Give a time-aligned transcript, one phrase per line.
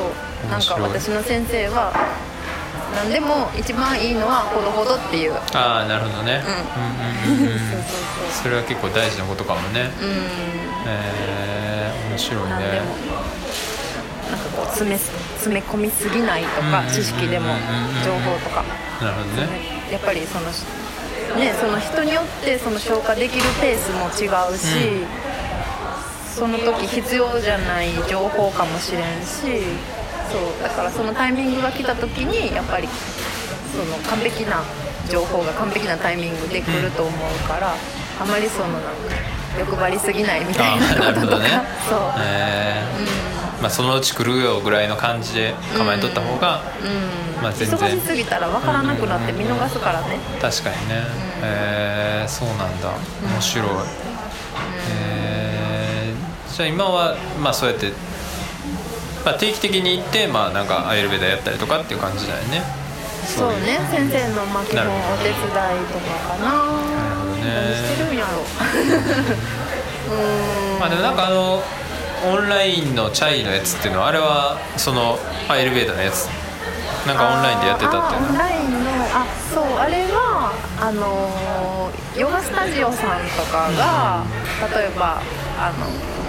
[0.00, 0.50] そう。
[0.50, 1.92] なんか私の先生は
[2.96, 5.32] 何でも一番いいのはほどほどっていう。
[5.32, 6.42] うんああなるほどね。
[7.28, 7.36] うん。
[7.36, 7.80] うんうんうん そう
[8.42, 9.90] それは結構大事なことかもね。
[10.00, 10.26] そうそううん。
[10.86, 12.80] えー、面白いね。
[14.30, 17.96] なんかこう詰め詰め込みすぎないとかうん知識でもうんうん。
[17.96, 18.64] うん情報とか。
[19.02, 19.48] なるほどね。
[19.90, 20.46] やっぱりその
[21.38, 25.04] ねその人によってその消化できるペースも違うし、
[26.40, 29.60] その時必要じゃない情報かもしれんし
[30.32, 34.62] そうだからそのタイミングが来た時にやっぱりその完璧な
[35.10, 37.74] 情報が完璧なタイミングで来ると思うから、
[38.20, 38.88] あまりそのなんか
[39.58, 41.48] 欲張りすぎないみたいなこととか、 ね。
[41.88, 41.98] そう。
[42.18, 43.62] えー。
[43.62, 47.42] まあ、そのうち来るよぐらいの感じで構えとった方が、うん。
[47.42, 47.78] まあ全然。
[47.78, 51.04] 忙しすぎたら分からなくなって見逃すからね、確かにね、
[51.42, 52.90] えーそうなんだ。
[53.32, 54.09] 面白い、えー
[56.60, 57.88] じゃあ今はまあそうやって、
[59.24, 62.60] まあ、定期的に行ってまあなんかアイルベーダやったりとかっていう感じだよね。
[63.24, 63.80] そうね。
[63.90, 66.44] 先生のまあ基本お手伝いとかかな。
[66.44, 67.48] なるほどね。
[67.48, 68.44] 何してるんやろ
[70.12, 70.76] う。
[70.76, 70.80] ん。
[70.80, 71.62] まあでもなんかあの
[72.30, 76.28] オンラインのチャイのやつっていうのはあれはそのアイルベーダのやつ。
[77.06, 84.24] なんかオンラインでやってたっていうあーオンのラインのあそうあれはあのーヨガスタジオさんとかが
[84.76, 85.22] 例えば
[85.58, 86.19] あの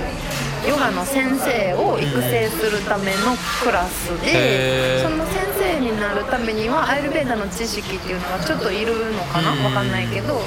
[0.68, 9.64] ヨガの先生を育成するためのクラスでその先生になるためにはアイルベーダの知識っていうのはちょっといるのかなうん。
[9.66, 10.42] わかんないけど、うん、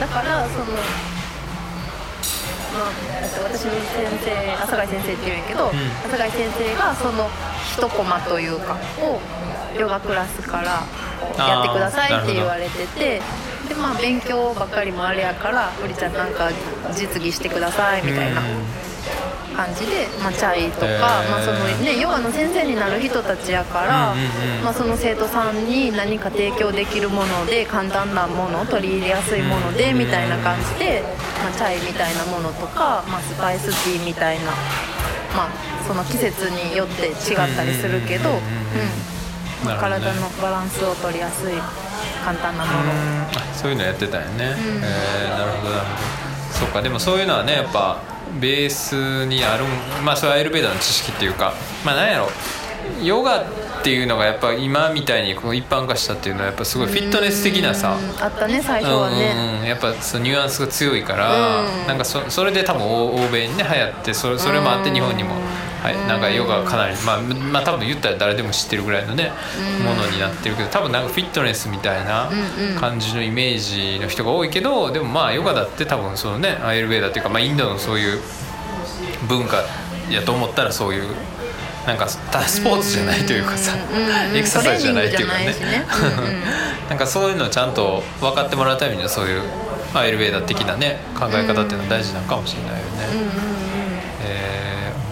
[0.00, 0.72] だからその、ま
[2.88, 2.90] あ
[3.22, 3.80] えっと、私の先
[4.24, 5.68] 生朝貝先生っていうんやけど、ん。
[6.06, 7.30] 朝貝先生がその
[7.76, 9.20] 一コマというかを
[9.78, 10.82] ヨガクラスから
[11.38, 13.22] やってくださいって言われてて
[13.72, 16.50] でまあ勉強ばっかりもあれやから「うりちゃんなんか
[16.94, 18.42] 実技してください」みたいな
[19.56, 21.00] 感じで、まあ、チャイとか、へー。
[21.00, 24.14] まあそのね、ヨガの先生になる人たちやから、
[24.64, 31.02] まあ、その生徒さんに何か提供できるもので簡単なもの取り入れやすいものでみたいな感じで、
[31.42, 34.52] まあ、チャイみたいなものとか、まあ、スパイスティーみたいな、
[35.36, 35.48] まあ、
[35.86, 38.40] その季節によって違ったりするけど、ううん
[39.78, 41.54] 体のバランスを取りやすい
[42.24, 42.78] 簡単なもの。
[43.54, 44.48] そういうのやってたよね、ん。
[44.48, 46.58] えーなるほどなるほど。
[46.58, 47.98] そうかでもそういうのはねやっぱ
[48.40, 51.52] ベースにあるんまあそれはアイルベーダの知識っていうか
[51.84, 52.28] まあなんやろ。
[53.02, 53.44] ヨガっ
[53.84, 57.96] ていうのがやっぱ今みたいにこう一般化したっていうのはやっぱすごいフィットネス的なさ。
[57.96, 59.60] うんあったね最初はね。
[59.60, 61.86] うんやっぱそのニュアンスが強いから、うん。
[61.86, 65.34] なんかそそれで多分欧欧米にね流行ってそれそれもあって日本にも、
[65.82, 69.32] はい、なんかヨガがかなりまあ、まあ多分言ったら誰でも知ってるぐらいのね、
[69.84, 72.30] ものになってるけど多分なんかフィットネスみたいな
[72.78, 78.20] 感じのイメージの人が多いけどでもまあヨガだって多分そのねアイルベーダっていうか、まあ、インドのそういう
[79.28, 79.64] 文化
[80.08, 81.14] やと思ったらそういう。
[81.86, 82.16] なんかス
[82.62, 83.76] ポーツじゃないというかさ
[84.32, 85.52] エクササイズじゃないっていうかね。
[86.88, 89.42] なんかそういうのをちゃんと分かってもらうためにはそういう
[89.92, 93.61] アイルベーダ的なね考え方っていうのは大事なのかもしれないよね、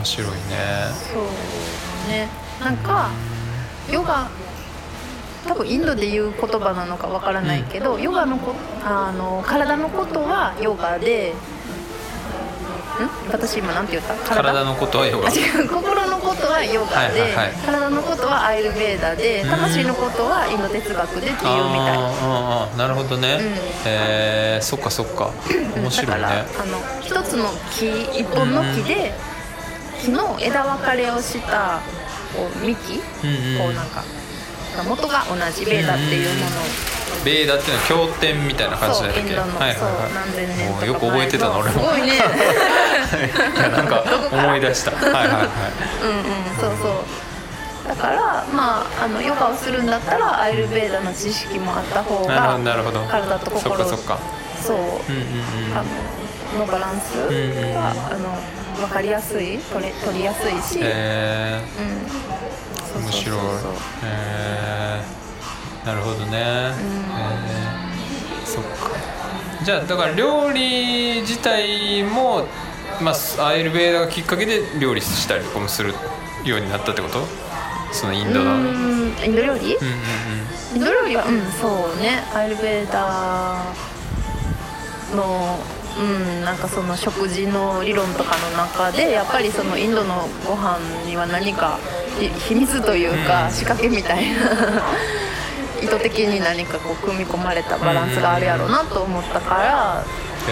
[0.01, 0.35] 面白いね。
[1.13, 1.23] そう
[2.09, 2.29] ね。
[2.59, 3.11] なんか
[3.93, 4.31] ヨガ
[5.47, 11.35] 多分インドで言う言葉なのかわからないけど、ヨガのこあの体のことはヨガでん？
[13.31, 14.15] 私今なんて言った？
[14.37, 14.65] 体？
[14.65, 15.29] のことはヨガ。
[15.29, 15.69] あ違う。
[15.69, 17.53] 心のことはヨガで、はいはいはい。
[17.67, 21.51] 体のことはアイルベーダで魂のことはインド哲学でっていうみたい。
[21.97, 23.55] あーあなるほどね、うん。
[23.87, 24.65] えー。
[24.65, 25.31] そっかそっか。
[25.77, 26.23] 面白いね。
[26.23, 27.89] だからあの一つの木
[28.21, 29.15] 一本の木で、
[30.03, 31.81] 木の枝分かれをした
[32.35, 33.59] こう幹、うんうん。
[33.59, 34.03] こうなんか
[34.89, 36.65] 元が同じベーダっていうものを、
[37.25, 39.21] ベーダっていうのは経典みたいな感じだっけ？
[39.21, 40.15] そうインドの、はいはいそうはい。
[40.15, 41.81] 何千年とかもうよく覚えてたの俺も。
[41.83, 42.15] すごいね。
[42.17, 42.19] い
[43.61, 44.93] やなんか 思い出した。
[44.93, 45.49] はいはいはい。
[46.03, 46.25] うんうん
[46.61, 47.89] そうそう。
[47.89, 53.01] だからまああのヨガをするんだったらアイルベーダの知識もあった方がどなるほど。
[53.11, 55.77] 体と心そう、うんうんうん。
[55.77, 57.79] あののバランスが、んうん。
[57.79, 58.39] あの
[58.81, 59.59] 分かりやすい？
[59.59, 61.63] 取れ取りやすいし、え
[62.97, 63.39] うん、ー、面白い。
[64.05, 68.91] えー、なるほどね、えー、そっか。
[69.63, 72.47] じゃあだから料理自体も、
[73.03, 75.95] まあ、アイルベーダがきっかけで料理したりとかもする
[76.45, 77.27] ようになったってこと？
[77.93, 78.65] そのインドの、ううん。
[78.65, 82.23] うんんインド料理、うんインド料理はうんそうね。
[82.33, 83.65] アイルベーダ
[85.15, 85.59] の
[86.01, 91.79] うんなんかその食事の理論とかの中でやっぱりそのインドのご飯には何か
[92.19, 93.51] ひ秘密というかうん。
[93.51, 94.41] 仕掛けみたいな
[95.83, 100.05] 意図的に何かこう組み込まれたバランスがあるやろうなと思ったから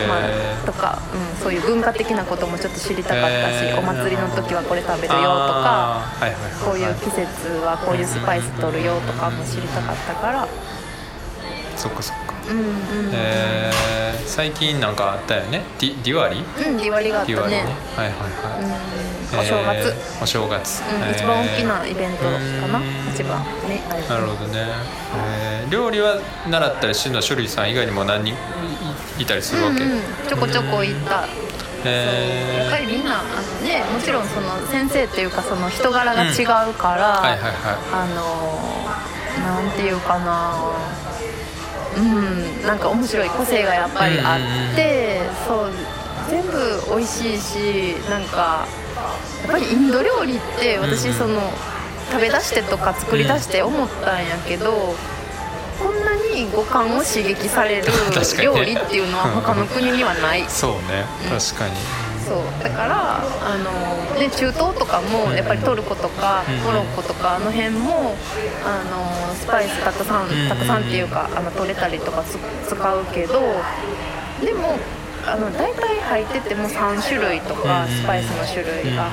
[0.07, 6.53] まあ、とか、うん、そういう文化的なこともちょっと知りたかったし、お祭りの時はこれ食べるよとかはいはいはい。
[6.63, 10.49] こういう季節はこういうスパイス取るよとかも知りたかったから。
[11.77, 15.63] そっかそっかうんうん、えー、最近なんかあったよね？
[15.79, 16.43] ディディワリう
[16.73, 17.49] んディワリがあったね。
[17.49, 17.65] ね。
[17.97, 19.41] はいはいはい、うん。
[19.41, 23.83] お正月、えーお正月、うんえー一番大きなイベントかな、うん一番ね。
[24.09, 24.67] なるほどね、
[25.17, 25.71] えー。
[25.71, 26.19] 料理は
[26.49, 27.17] 習ったりしてるの？
[27.19, 28.35] は書類さん以外にも何人？
[29.19, 31.27] いいたりするわけ、うんうん、ちょこちょこ行った。
[31.85, 32.65] えー。
[32.65, 33.31] やっぱりみんなあの
[33.67, 37.53] ねもちろんその先生っていうかその人柄が違うから、はいはいはい。
[37.93, 40.55] あのなんていうかな
[41.99, 44.37] うんなんか面白い個性がやっぱりあ
[44.73, 45.71] って、そう
[46.31, 48.67] 全部美味しいしなんか
[49.43, 51.41] やっぱりインド料理ってうんうん私その、
[52.11, 54.95] 食べ出してとか作り出して思ったんやけど、
[55.79, 57.93] こんなに五感を刺激される
[58.43, 60.45] 料理っていうのは他の国にはない。
[60.49, 61.05] そうね。
[61.29, 61.73] 確かに、
[62.29, 62.63] そう。
[62.63, 66.57] だからあの、ね、中東とかもやっぱりトルコとかうん。
[66.65, 68.15] モロッコとかあの辺も
[68.65, 70.49] あのスパイスたくさんうん。
[70.49, 72.37] たくさんっていうかあの取れたりとかつ
[72.69, 73.41] 使うけど
[74.45, 74.79] でも
[75.27, 79.09] あの大体入ってても3種類とかうんスパイスの種類が。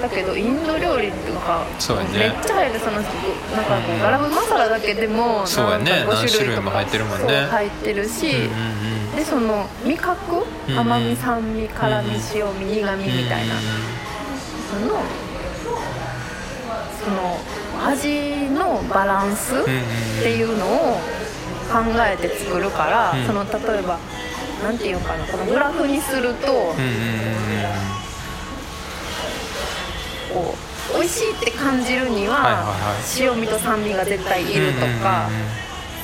[0.00, 1.66] だけどインド料理っていうか
[2.12, 2.18] ね。
[2.18, 3.10] めっちゃ入るそのなんか
[3.80, 5.90] こうガラムマサラだけでもそうやね。
[5.90, 7.46] なんか5何種類も入ってるもんね。
[7.50, 10.46] 入ってるし、うんうんうんでその味覚？
[10.68, 13.54] 甘み酸味辛み塩味苦味みたいな。
[14.70, 15.02] その
[17.02, 17.36] その
[17.84, 19.64] 味のバランスっ
[20.22, 20.68] ていうのを
[21.68, 23.26] 考えて作るから、うん。
[23.26, 23.98] その例えば
[24.62, 26.46] なんていうかなこのグラフにすると、
[30.32, 30.54] こ
[30.94, 32.72] う美味しいって感じるには,、
[33.18, 35.28] 塩味と酸味が絶対いるとか。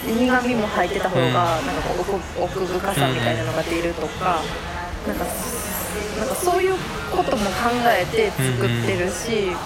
[0.07, 1.33] 苦味も入ってた方がうん。
[1.33, 4.41] なんかこう奥奥深さみたいなのが出るとか、
[5.07, 5.25] なんか
[6.19, 6.75] なんかそういう
[7.11, 9.57] ことも考えて作ってるし、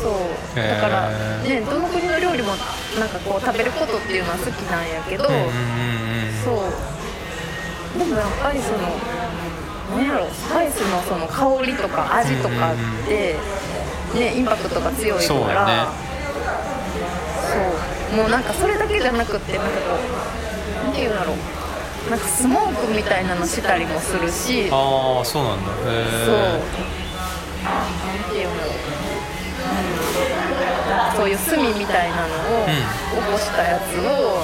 [0.00, 0.12] そう。
[0.58, 1.10] へーだから
[1.42, 2.54] ねどの国の料理も
[2.98, 5.50] なんかこう食べることっていうのは好きなんやけど、うんうんうんうん。
[6.44, 7.98] そう。
[7.98, 8.78] でもやっぱりその
[9.90, 12.76] 何やろスパイスのその香りとか味とかっ
[13.08, 13.36] て、
[14.14, 15.92] ねインパクトが強いから
[17.50, 19.98] そうもうなんかそれだけじゃなくってなんかこ
[20.82, 21.36] うなんていうんだろう。
[22.10, 24.68] なんかスモークみたいなのしたりもするし。
[24.68, 25.70] そうああそうなんだ。
[25.86, 25.94] へ
[27.62, 28.74] なんていうんだろう、
[31.12, 32.34] うん、そういう炭みたいなの
[32.64, 34.42] を起こしたやつを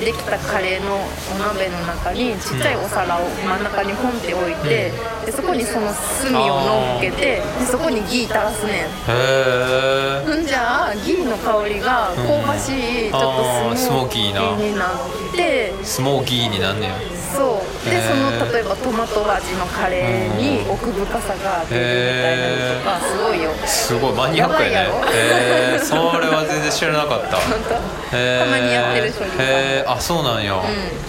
[0.00, 0.96] できたカレーの
[1.34, 4.92] お鍋の中にちっちゃいお皿を真ん中にポンって置いて
[5.24, 5.86] でそこにその
[6.22, 8.74] 炭を乗っけてでそこにギー垂らすねん。
[9.08, 12.68] えへえんじゃあギーの香りが香ばし
[13.08, 14.96] い、ちょっとスモーキーになっ
[15.34, 16.94] てスモーキーになんねや。
[17.36, 17.90] そう。
[17.90, 23.50] でその例えばトマト味のカレーに奥深さが出るみたいなのとかすごいよ。
[23.66, 24.76] すごいマニアックやね。
[25.12, 27.36] へえそれは全然知らなかった。
[28.10, 29.44] たまにやってる処理さんへ
[29.82, 30.54] えあそうなんや、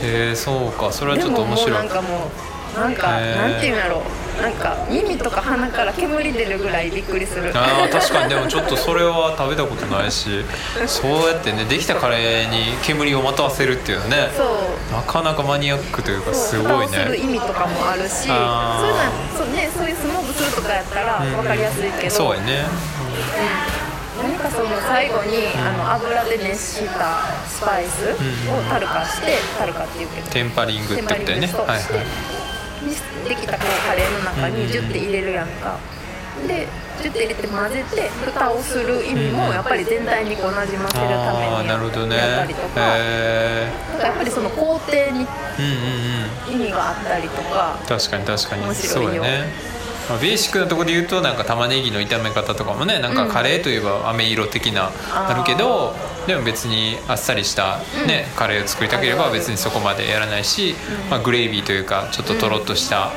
[0.01, 0.91] へえそうか。
[0.91, 2.31] それはちょっと面白いでももうなんかも
[2.75, 4.03] うなんかなんていうんやろ
[4.41, 7.51] なんか耳とか鼻から煙出るぐらいびっくりする。
[7.55, 8.29] あー確かに。
[8.29, 10.45] でもちょっとそれは食べたことないし
[10.85, 14.29] そうやってねできたカレーに煙をまとわせるっていうのね。
[14.37, 14.47] そう。
[14.95, 16.63] なかなかマニアックというかすそう。
[16.63, 18.27] ごい蓋をする意ね味とかもあるし。
[18.27, 18.47] そういうの
[19.37, 22.65] そう,、ね、そういうスモークするとかやったら分かりやすいけど、そうやね
[24.21, 28.11] 何かその最後に、あの油で熱したスパイス
[28.49, 31.47] をタルカして、タルカっていうけどテンパリングってことだよね。
[31.47, 31.79] はいはい。
[33.27, 35.77] できたこうカレーの中にジュッて入れるやんか、
[36.47, 36.67] で
[37.01, 42.15] ジュッて入れて混ぜて蓋をする意味もやっぱり全体にこうなじませるためになるほどね。
[42.17, 46.61] やったりとか、へなんかやっぱりその工程にえうんうんうん。
[46.61, 47.77] 意味があったりとか。
[47.87, 48.63] 確かに確かに。
[48.63, 49.23] 面白いよ。
[49.23, 49.76] そうやね
[50.09, 55.95] まあ、ベーシックなところで言うとなんか玉ねぎの炒め方とかもねなんかカレーといえば飴色的な、あるけど
[56.27, 60.75] でも別にあっさりした、ねカレーを作りたければ別にそこまでやらないし、
[61.09, 63.11] まあ、グレービーというかちょっととろっとした、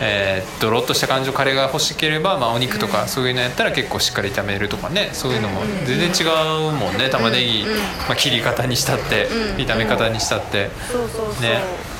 [0.00, 6.24] えードロッとした感じのカレーが欲しければ、まあ、お肉とかそういうのやったら結構しっかり炒めるとかねそういうのも全然違
[6.68, 10.70] うもんね玉ねぎ、まあ、切り方にしたって炒め方にしたって。
[10.90, 11.93] そうそうそう、ね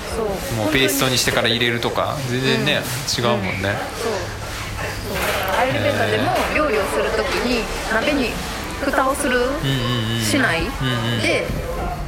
[0.57, 2.83] もうペーストにしてから入れるとか全然ね、
[3.19, 3.75] 違うもんね、
[5.59, 8.31] アイルベーダでも料理をするときに鍋に
[8.81, 9.41] 蓋をする、
[10.23, 10.63] しない、
[11.23, 11.47] で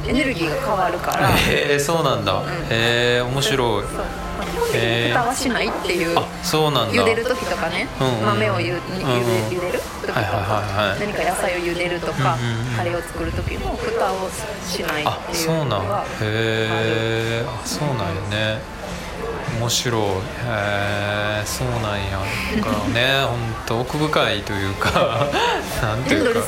[0.07, 3.83] エネルギーが変わるから、へえそうなんだ、へえ面白い
[4.37, 6.93] そうまあ基本的に蓋はしないっていう、あそうなんだ。
[6.93, 9.09] 茹でる時とかね、豆をゆゆでうん
[9.49, 10.21] 茹でる時とか、
[10.99, 12.37] 何か野菜を茹でるとか、
[12.75, 14.29] カレーを作る時も蓋を
[14.65, 15.69] しないあっていうそうなん。
[15.69, 18.59] のがへえあそうなんよね
[19.59, 20.01] 面白い。
[20.01, 20.05] へ
[21.41, 22.19] えそうなんや。
[22.57, 25.27] だからね 本当奥深いというか
[25.81, 26.39] なんていうか。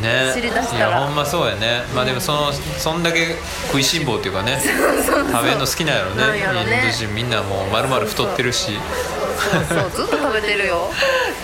[0.00, 0.32] ね。
[0.34, 0.88] 知り出したら。
[0.88, 1.84] いやほんまそうやね。
[1.94, 3.36] まあでもそのそんだけ
[3.68, 4.60] 食いしん坊っていうかね
[5.30, 6.32] 食べるの好きなんやろね。
[6.32, 6.38] ね。
[6.38, 8.78] インド人みんなもう丸々太ってるし。
[9.68, 10.90] そうずっと食べてるよ。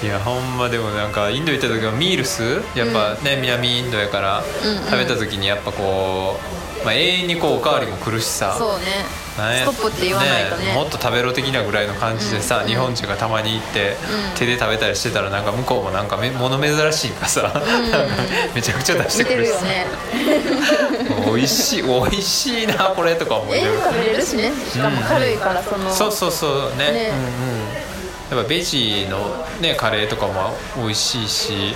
[0.02, 2.62] いやほんまでもなんかインド行った時はミールス？
[2.74, 4.84] やっぱね、南インドやからうんうん。
[4.86, 6.40] 食べた時にやっぱこ
[6.82, 8.54] う、まあ、永遠にこうおかわりも来るしさ。
[8.56, 9.04] そうね
[9.58, 10.72] ストップって言わないとね。
[10.74, 14.38] もっと食べろ的なぐらいの感じでさ、日本人がたまに行って、うん。
[14.38, 17.52] 手で食べたりしてたらなんか向こうもなんかめ物珍しいかさ、なん。
[17.52, 17.60] か
[18.54, 19.86] めちゃくちゃ出してくるしさ、ね。
[21.26, 24.52] 美味しい美味しいなこれとか思い永ながら遠食べれるしね。
[24.72, 25.92] しかも軽いからその。
[25.92, 26.92] そうそうそうね。
[26.92, 27.10] ね。
[27.10, 28.38] うんうん。
[28.38, 31.74] やっぱベジのねカレーとかも美味しいし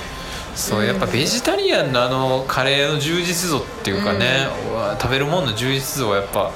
[0.54, 6.52] そうやっぱベジタリアンのあのカレーの充実度っていうかね、うわ食べるものの充実度はやっぱ、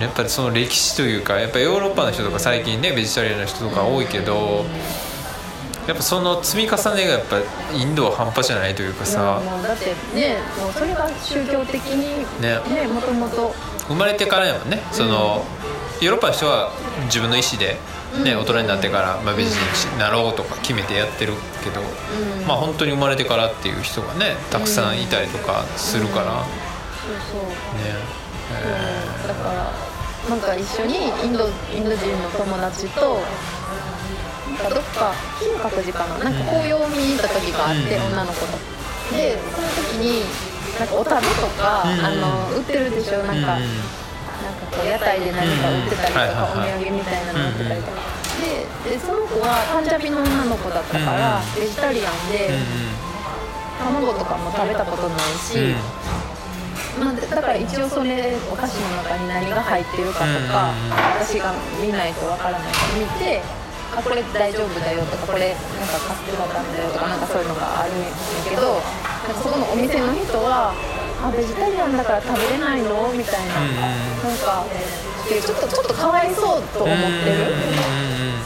[0.00, 4.64] やっぱりその歴史というかやっぱヨーロッパの人とか最近ねベジタリアンの人とか多いけど、
[5.86, 7.40] やっぱその積み重ねがやっぱ
[7.74, 9.40] インドは半端じゃないというかさ。
[9.44, 12.58] もうだってねもうそれが宗教的にね。
[12.74, 13.54] ねもともと。
[13.88, 14.82] 生まれてからやもんね。
[14.92, 15.44] その、
[16.00, 16.72] ヨーロッパの人は
[17.04, 17.76] 自分の意思で、
[18.22, 22.46] ね大人になってから、まあ、ベジになろうとか決めてやってるけど、うん。
[22.46, 26.48] まあ本当に生まれてからっていう人がねたくさんいたりとかするから、ね
[27.32, 27.50] そうそう。
[27.82, 27.94] え
[29.22, 29.28] そう。
[29.28, 29.72] だから
[30.30, 33.18] なんか一緒にインドインド人の友達と
[34.46, 38.06] なんかどっか金閣寺かななんか紅葉を見に行った時があって、うん。
[38.06, 38.58] 女の子と。
[39.16, 40.22] でその時に
[40.78, 42.04] なんかお樽とか、うん。
[42.04, 42.10] あ
[42.50, 44.03] の売ってるでしょなんか、うん
[44.44, 47.96] なんかこう屋台で何か売ってたりとか、お土産みたいなの売ってたりとか、
[48.84, 52.52] ででその子はパンジャビの女の子だったから、うんベジタリアンで、
[53.80, 55.72] 卵とかも食べたことないし、
[57.00, 60.76] まあ、だから一応それお菓子の中に何が入ってるかとか、
[61.18, 63.40] 私が見ないとわからないから見て
[63.96, 68.10] あこれ大丈夫だよとかこれなんかカステラダメだよとかなんかそういうのがあるんや
[68.50, 70.74] けどなんかそこのお店の人は
[71.24, 73.08] あベジタリアンだから食べれないの？
[73.16, 74.64] みたいな、うんうんなんか
[75.24, 77.48] でちょっとちょっとかわいそうと思ってる。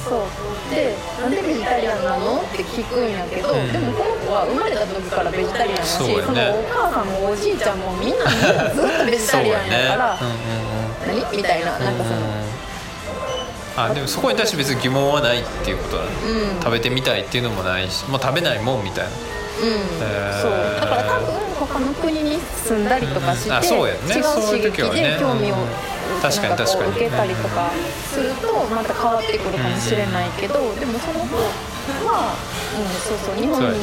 [0.06, 0.23] そう。
[0.70, 2.38] でなんでベジタリアンなの？
[2.38, 3.73] って聞くんやけど、うん。
[3.73, 6.23] でもこの子は生まれた時からベジタリアンやしそね。
[6.23, 10.20] そのお母さんもおじいちゃんもみんなみんなずっとベジタリアンやから、ね。
[11.06, 11.37] 何？
[11.37, 12.20] みたいななんかその、
[13.75, 16.11] あでもそこに対して別に疑問はないっていうことだね、
[16.54, 16.62] うん。
[16.62, 19.11] 食べてみたいっていうのもないし、まあ、食べないもんみたいな。
[19.11, 19.66] うん。
[19.66, 20.42] へー。
[20.42, 20.52] そう。
[20.80, 23.84] だから多分他の国に住んだりとかして、うん。
[24.08, 24.14] ね。
[24.16, 25.58] 違う刺激で興味を、う
[26.18, 26.22] ん。
[26.22, 26.90] 確かに確かに。
[26.92, 27.70] 受けたりとか
[28.12, 31.36] するとまた変わってくるかもしれないけど、でもその子
[32.06, 32.34] は、
[32.74, 33.78] うん、そうそう日本に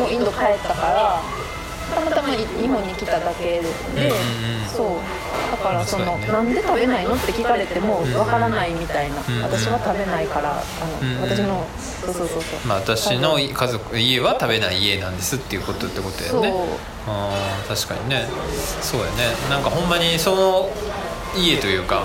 [0.00, 1.43] もインド帰ったから
[1.92, 3.60] たまたま日本に来ただけ
[3.94, 4.12] で、
[4.74, 4.88] そう。
[5.50, 11.66] だからそのなんで食べないのって聞かれてもわからないみたいな、私は食べないからあの、私の
[12.04, 12.66] そうそうそうそう。
[12.66, 16.42] まあ、私の家族家は食べない家なんですっていうことってことやそう。
[16.42, 16.52] ね
[17.06, 18.26] あー確かにね。
[18.80, 19.12] そうやね。
[19.50, 20.70] なんかほんまにその
[21.36, 22.04] 家というか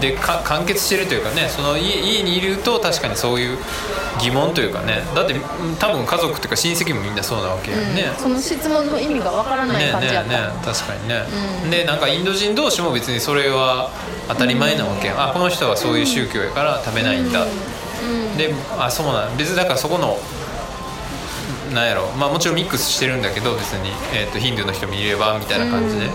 [0.00, 3.58] でか完結してるというかねその家家にいると確かにそういう
[4.20, 5.02] 疑問というかね。
[5.14, 5.40] だってうん
[5.76, 8.22] 多分家族というか親戚もみんなそうなわけやんね、うん。
[8.22, 11.22] その質問の意味がわからないねね感じやった、ね確かにね、
[11.64, 11.70] うん。
[11.70, 13.90] でなんかインド人同士も別にそれは
[14.28, 18.36] 当たり前なわけやん、あこの人はそういう宗教やから食べないんだ、うん。
[18.36, 20.18] であそうなん別にだからそこの
[21.74, 22.06] なんやろ。
[22.12, 26.10] まあもちろんミックスしてるんだけど別に、えー、とヒンドゥーの人もいればみたいな感じで、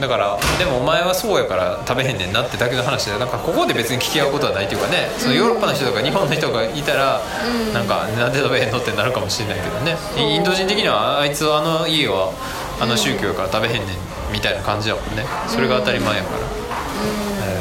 [0.00, 7.20] だからでもお前はそうやから食べへんねんなってだけの話でなんかここで別に聞き合うことはないというかねそのヨーロッパの人とか日本の人がいたら、
[7.72, 9.96] なんかなんで食べへんのってなるかもしれないけどね。
[10.16, 12.32] インド人的にはあいつはあの家は
[12.80, 13.96] あの宗教やから食べへんねん
[14.32, 15.24] みたいな感じやもんね。
[15.48, 16.42] それが当たり前やから、え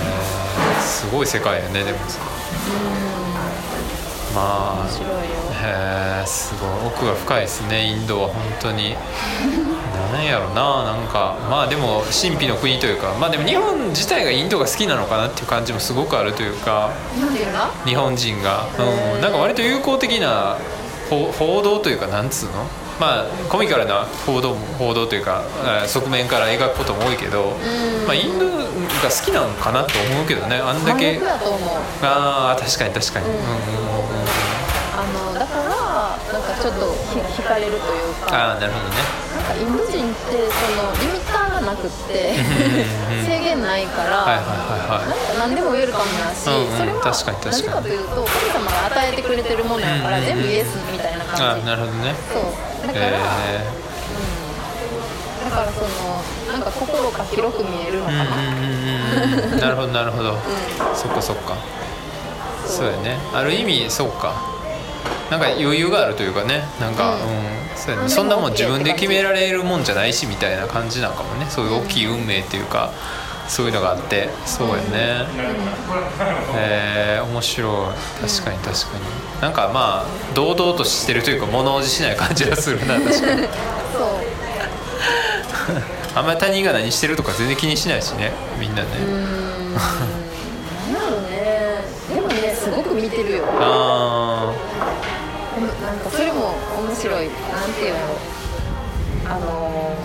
[0.02, 0.16] ー
[0.82, 1.98] すごい世界やねでも
[4.36, 5.16] まあ面白いよ
[5.66, 6.70] へえすごい。
[6.88, 8.96] 奥が深いですねインドは本当に。
[10.14, 11.36] なんやろななんか。
[11.50, 13.14] まあでも神秘の国というか。
[13.20, 16.92] まあでも日本自体がインドが好きなのかなっていう感じもすごくあるというか。
[17.86, 18.68] 日本人が？
[18.78, 20.58] うん、なんか割と友好的な
[21.10, 22.66] 報報道というかなんつうの？
[23.00, 25.44] まあコミカルな報道も報道というか
[25.82, 27.58] えー側面から描くことも多いけど、
[28.08, 31.22] まあ、インドが好きなのかなと思うけどねあんだ真け
[32.02, 34.45] ああ確かに確かに、うんうんうんうん
[36.66, 38.34] ちょっとひ惹かれるというか。
[38.34, 38.98] ああなるほどね。
[39.38, 42.34] なんかインド人ってそのリミッターがなくって
[43.22, 45.06] 制限ないから、はいはいはいはい。
[45.06, 47.54] なんか何でもウェルカムだし、うんうんそれは確かに確かに。
[47.54, 51.66] なぜかというと神様が与えてくれてるものやから、うんうんうん全部イエスみたいなあ感じ。
[51.70, 52.16] なるほどね。
[52.34, 52.44] そう。
[52.90, 53.70] だから、え
[55.46, 56.18] だからその
[56.50, 58.74] なんか心が広く見えるのかな、うんうん
[59.46, 60.34] うんうんなるほどなるほど、
[60.98, 61.54] そっかそっか。
[62.66, 63.20] そうやね。
[63.34, 64.34] ある意味そうか
[65.30, 67.22] なんか余裕があるというかねなんか、うん。
[67.22, 71.46] うんそうやね、なんなもん自分で決められるもんじゃないしみたいな感じなんかもね。
[71.50, 72.92] そういう大きい運命っていうか、
[73.50, 74.30] そういうのがあって。
[74.46, 75.26] そうやね、
[76.56, 78.28] えー面白い。
[78.28, 79.42] 確かに確かに。
[79.42, 83.20] なんかまあ堂々としてるというか物おじしない感じがするな 確かに。
[83.20, 83.50] そう。
[86.16, 90.94] あんまり他人が何してるとか全然気にしないしねみんなね、なん。
[90.94, 91.84] やろね
[92.14, 93.44] でもねすごく見てるよ。
[93.60, 94.54] あ
[95.56, 96.56] でもなんかそれも
[96.88, 98.00] 面白いなんていうの
[99.28, 99.96] あの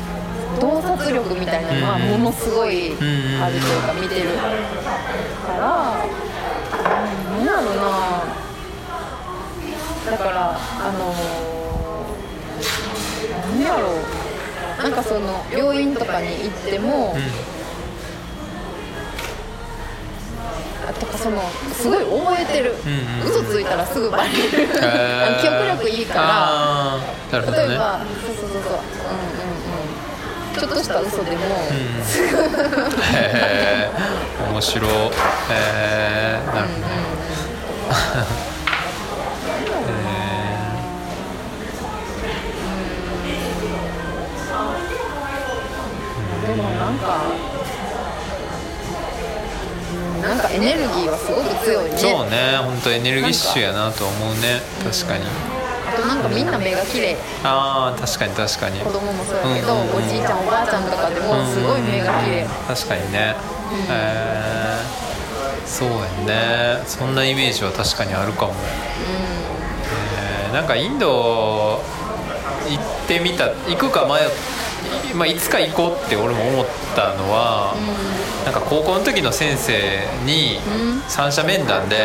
[0.60, 2.92] 洞察力みたいなのはものすごい
[3.40, 4.30] あるというか見てる
[5.46, 6.04] から
[7.38, 8.24] うんなんやろな
[10.10, 11.14] だからあの
[13.52, 13.94] なんやろう
[14.82, 14.88] な。
[14.88, 17.14] んかその病院とかに行っても、
[21.20, 21.42] その
[21.74, 23.28] すごい覚えてる、うんうん。
[23.30, 24.34] 嘘ついたらすぐバレる、
[25.40, 26.14] 記憶力いいか
[27.30, 27.40] ら。
[27.40, 27.46] ね。
[27.52, 28.62] 例えば、そうそうそう。
[28.62, 30.58] そううんうんうん。
[30.58, 31.76] ちょっとした嘘でも、へ
[33.12, 33.90] え
[34.50, 34.90] 面白い。
[34.90, 34.92] へ
[35.50, 36.90] えなるほどね。
[46.46, 47.49] でもなんかうん
[50.22, 51.96] なんかエネルギーはすごく強いね。
[51.96, 54.60] そうね本当エネルギッシュやなと思うね。
[54.84, 55.24] 確かに。
[55.88, 57.16] あとなんかみんな目が綺麗。
[57.42, 58.80] ああ確かに確かに。
[58.80, 60.04] 子供もそうやけど、うんうんうん。
[60.04, 62.46] おじいちゃんおばあちゃんとかでもすごい目が綺麗。
[62.68, 63.18] 確かにね。
[63.18, 63.34] へ
[63.90, 64.78] え
[65.66, 65.88] そう
[66.26, 66.82] やね。
[66.86, 71.80] そんなイメージは確かにあるかも、えーなんかインド
[72.68, 74.18] 行ってみた行くか迷っ
[75.14, 77.74] まあ、いつか行こうって俺も思ったのは、
[78.44, 80.60] なんか高校の時の先生に
[81.08, 81.96] 三者面談で、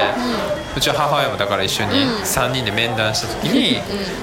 [0.76, 1.92] うちは母親もだから一緒に
[2.24, 3.82] 3人で面談した時に、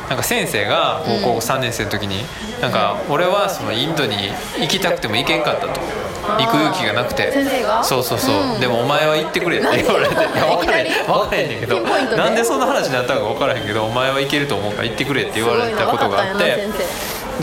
[0.08, 2.24] なんか先生が高校3年生の時に
[2.60, 4.16] なんか俺はそのインドに
[4.60, 5.80] 行きたくても行けんかったと。
[6.22, 7.32] 行く勇気がなくて。
[7.32, 7.82] 先生が？
[7.82, 8.60] そうそうそう、うん。
[8.60, 10.14] でもお前は行ってくれって言われて。
[10.14, 11.80] 分からへん分からへんねんけど
[12.16, 16.68] なんでそんな話になったのか分からへんけどお前は行けると思うから行ってくれって言われたことがあって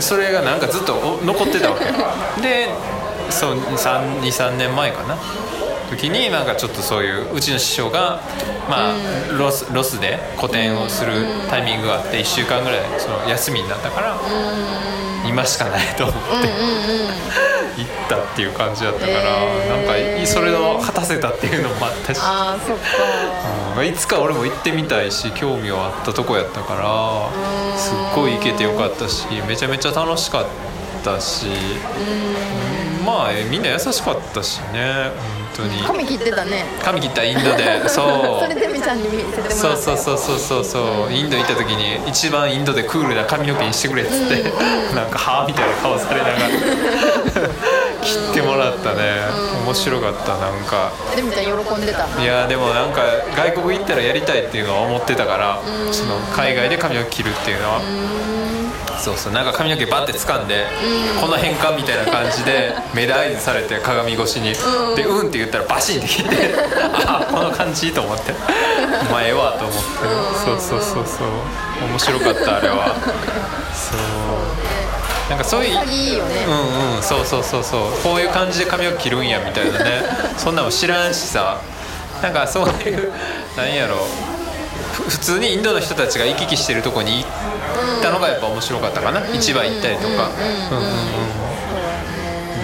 [0.00, 1.84] それがなんかずっとお残ってたわけ。
[2.42, 2.68] で
[3.30, 5.16] そう23年前かな。
[5.90, 8.20] 時になんかちょっとそういううちの師匠が、
[8.68, 8.94] まあ
[9.36, 11.12] ロスロスで個展をする
[11.48, 14.16] タイミングがあって1週間ぐらいその休みになったから
[15.26, 16.20] 今しかないと思って。
[16.20, 17.49] 行
[18.16, 19.68] ったっていう感じだったから、へー。
[19.68, 22.18] なんかそれを果たせたっていうのもあったし。
[22.20, 22.82] ああそっか。
[23.76, 30.46] うんいつか俺も行ってみたいし興味はあったとこやったからすっごい行けてよかったしめちゃめちゃ楽しかっ
[31.04, 31.46] たし。
[31.46, 33.06] うん。
[33.06, 35.10] まあえみんな優しかったしね
[35.56, 35.82] 本当に。
[35.82, 36.64] 髪切ってたね。
[36.82, 41.12] 髪切ったインドでそそう れでみちゃんに見せてもらったそうそうそうそうそうそう。
[41.12, 44.42] インド行った時に一番インドでクールな髪の毛にしてくれっつって
[44.94, 46.38] なんかはあみたいな顔されながら
[48.02, 49.22] 切ってもらったね。
[49.64, 50.92] 面白かったなんか。
[51.14, 52.06] でみちゃん喜んでた。
[52.22, 53.02] いやでもなんか
[53.36, 55.60] 外国行ったらやりたいっていうのは思ってたから
[55.92, 57.80] その海外で髪の毛切るっていうのは。
[59.00, 60.66] そうそうなんか髪の毛バッて掴んで
[61.22, 64.52] この辺かみたいな感じで 目で合図されて鏡越しに。
[64.94, 66.54] でうんって言ったらバシンって切って
[67.06, 68.34] あこの感じと思って。
[69.08, 69.80] お前ええわと思って。
[70.44, 71.28] そうそうそうそう。
[71.88, 72.94] 面白かったあれは。
[73.72, 73.98] そう
[75.30, 76.44] なんかそういう潔いよね。
[76.44, 77.92] うんうんそうそうそうそう。
[78.02, 80.02] こういう感じで髪を切るんやみたいなね。
[80.36, 81.60] そんなの知らんしさ。
[82.20, 83.12] なんかそういう
[83.56, 83.96] なんやろ。
[84.92, 90.30] ふ普通にインドの人たちが行き来してるとこに行ったのがやっぱ面白かったかな、市場行ったりとか。
[90.70, 90.90] うんうんうん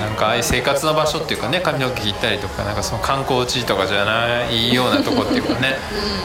[0.00, 5.76] なんかああいう生活の場所っていうかね髪の毛切ったりとかなんかその観光地とかじゃないようなとこっていうかね。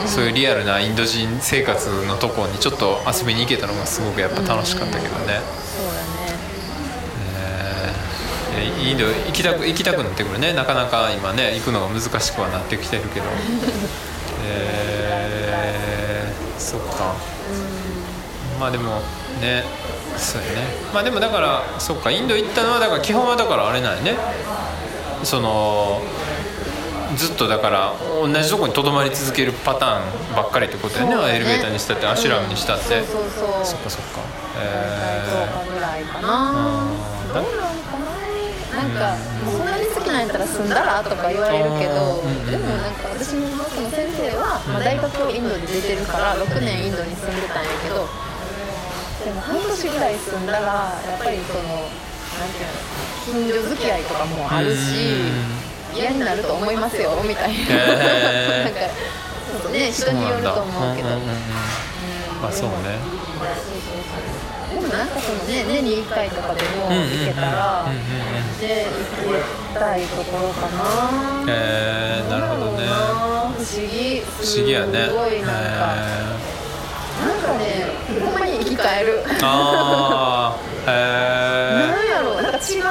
[0.05, 5.41] そういうリアルなインド人生活のとこにちょっと遊びに行けたのがすごくやっぱ楽しかったけどね。
[8.83, 10.53] インド行きたく行きたくなってくるね。
[10.53, 13.25] なかなか今ね行くのが難しくはなってきてるけど。
[14.45, 17.15] えー、そっか。
[18.59, 19.01] まあでも
[19.41, 19.63] ね
[20.17, 20.67] そうやね。
[20.93, 22.11] まあでもだからそっか。
[22.11, 24.15] インド行ったのはだから基本はだからあれなんやね。
[25.23, 26.01] その
[27.15, 31.15] ずっとだから同じとこにとどまり続けるパターンばっかりってことやね。
[31.15, 31.35] ね。
[31.35, 33.65] エレベーターにしたってアシュラムにしたって、そうそうそう。
[33.65, 34.21] そっかそっか。
[34.55, 35.23] 10え
[35.65, 36.51] 日ぐらいかー、な
[37.39, 37.70] うん
[39.01, 48.05] かななんかそんなに好きなんやったら住んだらとか言われるけどうんでもなんか私のその先生は、まあ、大学をインドで出てるから6年インドに住んでたんやけど
[49.25, 51.89] でも半年ぐらい住んだらやっぱりその
[52.49, 55.21] ていうの近所付き合いとかもあるし
[55.93, 59.53] 嫌になると思いますよみたいな、へー。
[59.53, 61.09] なんかね人によると思うけど。
[61.09, 61.27] んんん
[62.41, 62.75] まあそうね。
[62.75, 67.85] でもなんかそのね年に1回とかでも行けたら
[68.59, 69.33] で行
[69.73, 71.43] きたいところかな。
[71.47, 72.87] えー、なるほどね。
[73.57, 75.05] 不思議不思議やね。
[75.07, 76.41] すごいなんか、え
[77.21, 77.63] なんかね
[78.19, 79.23] ほんまに生き返る。
[79.25, 80.93] ー、ああへ
[81.91, 82.81] なんえやろうなんか違う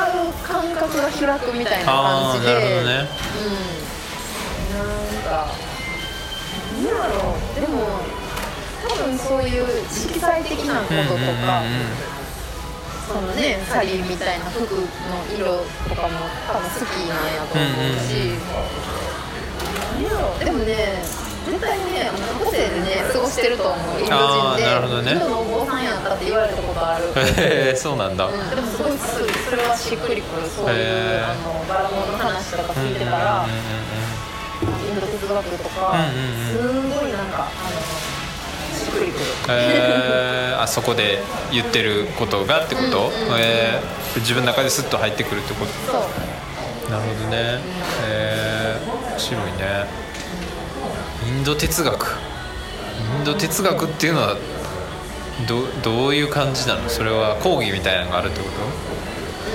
[0.43, 2.55] 感覚が開くみたいな感じで。
[2.55, 3.09] なるほどね。
[3.37, 3.51] う
[4.75, 4.79] ん。
[4.79, 5.55] なんか
[6.75, 7.61] なんやろう。
[7.61, 7.77] でも
[8.20, 8.20] 多
[9.03, 12.21] 分そういう色彩的なこととか、うんうんうんうん。
[13.11, 14.79] そのねサリーみたいな服の
[15.35, 16.15] 色とかも
[16.47, 18.39] 多分好きなんやと思うし、
[19.99, 21.03] なんやろでもね
[21.45, 24.01] 絶対ね個性でね過ごしてると思う。
[24.01, 25.13] インド人でね。
[25.13, 27.07] インドのお坊さんやったって言われたことある。
[27.17, 29.19] へえそうなんだ、うん、でもすごいす
[29.51, 30.47] それはしっくりくる。
[30.47, 31.33] そういうへー。
[31.33, 36.55] あのバラモンの話とか聞いてたら、インド哲学とか、うんうんす
[37.01, 37.51] ごいなんかあの
[38.91, 39.25] くりくる。
[39.49, 41.23] えー、あそこで
[41.53, 45.93] 言ってることがってこと、うんうんうんえー自分の中ですっと入ってくるってこと？
[46.91, 47.61] なるほどね。
[48.09, 49.87] えー、面白いね。
[51.29, 52.17] インド哲学。
[53.19, 54.37] インド哲学っていうのは
[55.47, 56.89] どどういう感じなの？
[56.89, 58.53] それは講義みたいなのがあるってこと？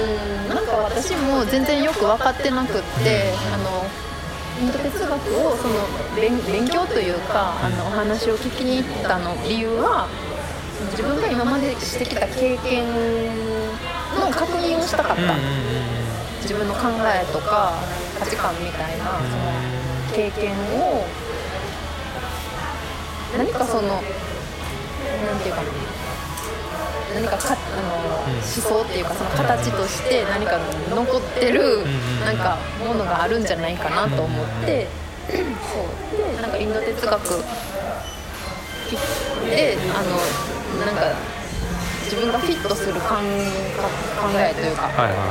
[0.04, 4.15] うんなんか私も全然よく分かってなくって、あのインド
[4.56, 5.74] 哲学をその
[6.16, 10.08] 勉勉強というかあのお話を聞きに行ったの理由は
[10.92, 12.88] 自分が今までしてきた経験
[14.16, 15.36] の確認をしたかった、
[16.42, 17.74] 自分の考えとか
[18.20, 19.52] 価値観みたいなその
[20.16, 21.06] 経験を
[23.38, 25.85] 何かそのなんていうかな
[27.16, 31.80] 何かかあの、うん思想っていうかその形として何か残ってる
[32.26, 34.88] なんかものがあるんじゃないかなと思って、
[35.30, 35.38] そう
[36.36, 37.44] でなんかインド哲学
[39.46, 41.16] であのなんか
[42.04, 43.16] 自分がフィットする考考
[44.36, 44.90] えというか、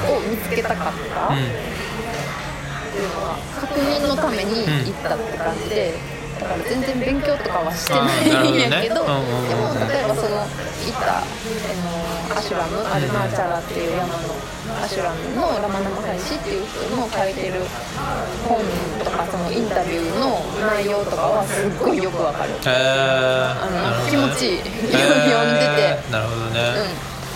[0.09, 1.35] を見つけたかった。
[1.35, 1.75] うん
[2.95, 5.95] っていうのは確認のために行ったって感じで、
[6.41, 8.89] だから全然勉強とかはしてないんやけどね。
[8.89, 9.79] でうんうんうん。
[9.79, 11.23] も例えばその行った、
[12.35, 14.35] アシュラムアルナーチャラっていう山の
[14.83, 17.61] アシュラムのラマナマハルシっていう人の書いてる
[18.49, 18.59] 本
[19.05, 22.51] とかそのインタビューの内容とかはすっごいよくわかる。
[22.67, 24.11] えー、あのね。
[24.11, 24.59] 気持ちいい。
[24.59, 26.11] えー 読んでて。
[26.11, 26.61] なるほどね、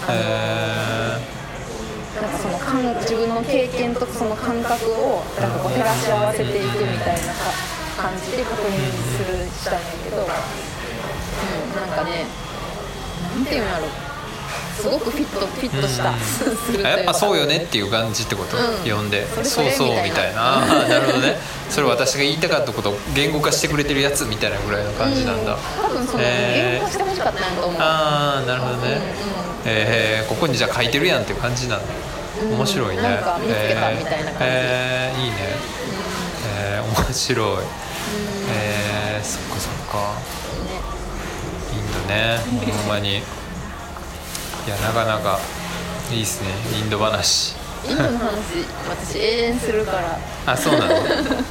[0.08, 0.14] うん。
[0.14, 1.38] え
[2.20, 8.78] なんかその感自分の経験とその感覚をなんかこう照らし合わせていくみたいなか感じで確認
[9.18, 10.26] するしたんやけど、うん、
[11.74, 12.26] なんかね
[13.34, 14.08] なんていうんやろ
[14.78, 16.14] すごくフィットフィットした、
[16.88, 18.78] やっぱそうよねっていう感じってこと、うん。
[18.84, 19.26] 読んで。
[19.44, 20.60] そうそうみみたいな。
[20.88, 21.36] なるほどね。
[21.68, 25.58] それ私が言いたかったことを言語化してくれてるやつみたいなぐらいの感じなんだ、うん。
[25.82, 26.78] 多分そのへー。
[26.78, 29.00] 言語化してほしかったんやと思う、ああなるほどね、うん。
[29.64, 31.84] えーここにじゃあ書いてるやんっていう感じなんだ。
[32.42, 32.54] うん。
[32.54, 34.44] 面白いね、なんか見つけたみたいな感じ。
[34.44, 35.18] えー。
[35.18, 35.36] えーいいね、
[36.56, 37.56] えー面白い、
[38.50, 39.98] えーそっかそっか。
[40.64, 40.80] ね
[41.72, 42.72] インドね。
[42.72, 43.18] ほんまに。
[43.18, 43.20] い
[44.70, 45.38] やなかなか
[46.12, 46.50] いいっすね。
[46.78, 47.56] インド話。
[47.88, 50.18] インドの話私永遠するから。
[50.46, 50.94] あそうなの？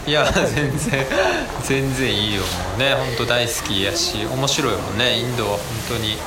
[0.06, 1.06] いや全然
[1.63, 2.41] 全然いいよ。
[2.41, 5.20] もうね本当大好きやし面白いもんね。
[5.20, 6.17] インドは本当に。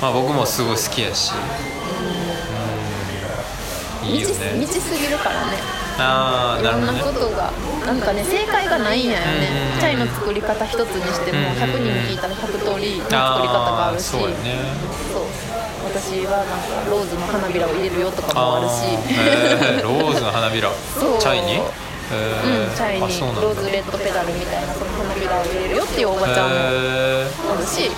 [0.00, 1.32] まあ僕もすごい好きやし。
[4.02, 4.08] うん。
[4.08, 4.34] いいよね。
[4.60, 5.58] 未知すぎるからね
[5.98, 7.20] ああいろんななるほどね。
[7.20, 7.50] ことが
[7.86, 9.48] なんかね正解がないんやよね。
[9.74, 14.04] うんチャイの作り方一つにしてもうん100人聞いたら100通りの作り方があるし。
[14.04, 14.34] そうやね。
[15.12, 15.22] そう。
[15.86, 18.82] 私はなんかローズの花びらを入れるよとかもあるし。
[18.84, 20.68] ーえーローズの花びら。
[21.20, 21.60] チャイに、
[22.12, 23.00] えうん、チャイに
[23.42, 27.90] ローズレッドペダルみたいなその花びらを入れるよっていうおばちゃんもえおるし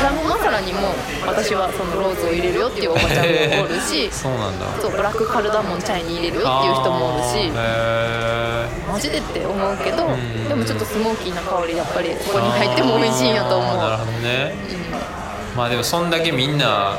[0.00, 0.80] ガラムマサラにも
[1.26, 4.66] 私はそのローズを入れるよっていうおばちゃんもおるしー、 そうなんだ。
[4.80, 8.92] そうブラックカルダモンチャイに入れるよっていう人もおるしあー。
[8.92, 10.48] マジでって思うけどん。
[10.48, 13.76] でもちょっとスモーキーな香りやっぱりそこに入っても美味しいんやと思う。
[13.76, 14.54] なるほどね、
[15.56, 16.98] まあでもそんだけみんな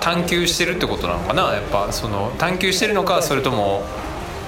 [0.00, 1.42] 探求してるってことなのかな。
[1.54, 3.84] やっぱその探求してるのかそれとも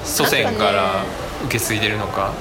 [0.09, 1.05] 祖先から
[1.44, 2.33] 受け継いでるのか？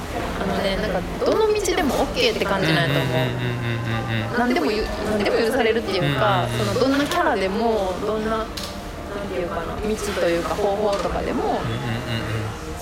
[0.42, 3.16] あのねなんかどの道でも OK って感じなんやと思う。
[3.16, 8.46] うんうんうんうんうん何でもでも許されるっていうかうんそのどんなキャラでもどんななん
[9.32, 11.58] ていうかな道というか方法とかでもうんうんうん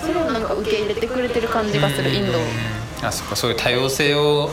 [0.01, 2.47] それをなんか受け入れてくれてる感じがするインドうんう
[3.03, 3.07] ん。
[3.07, 4.51] あそっかそういう多様性を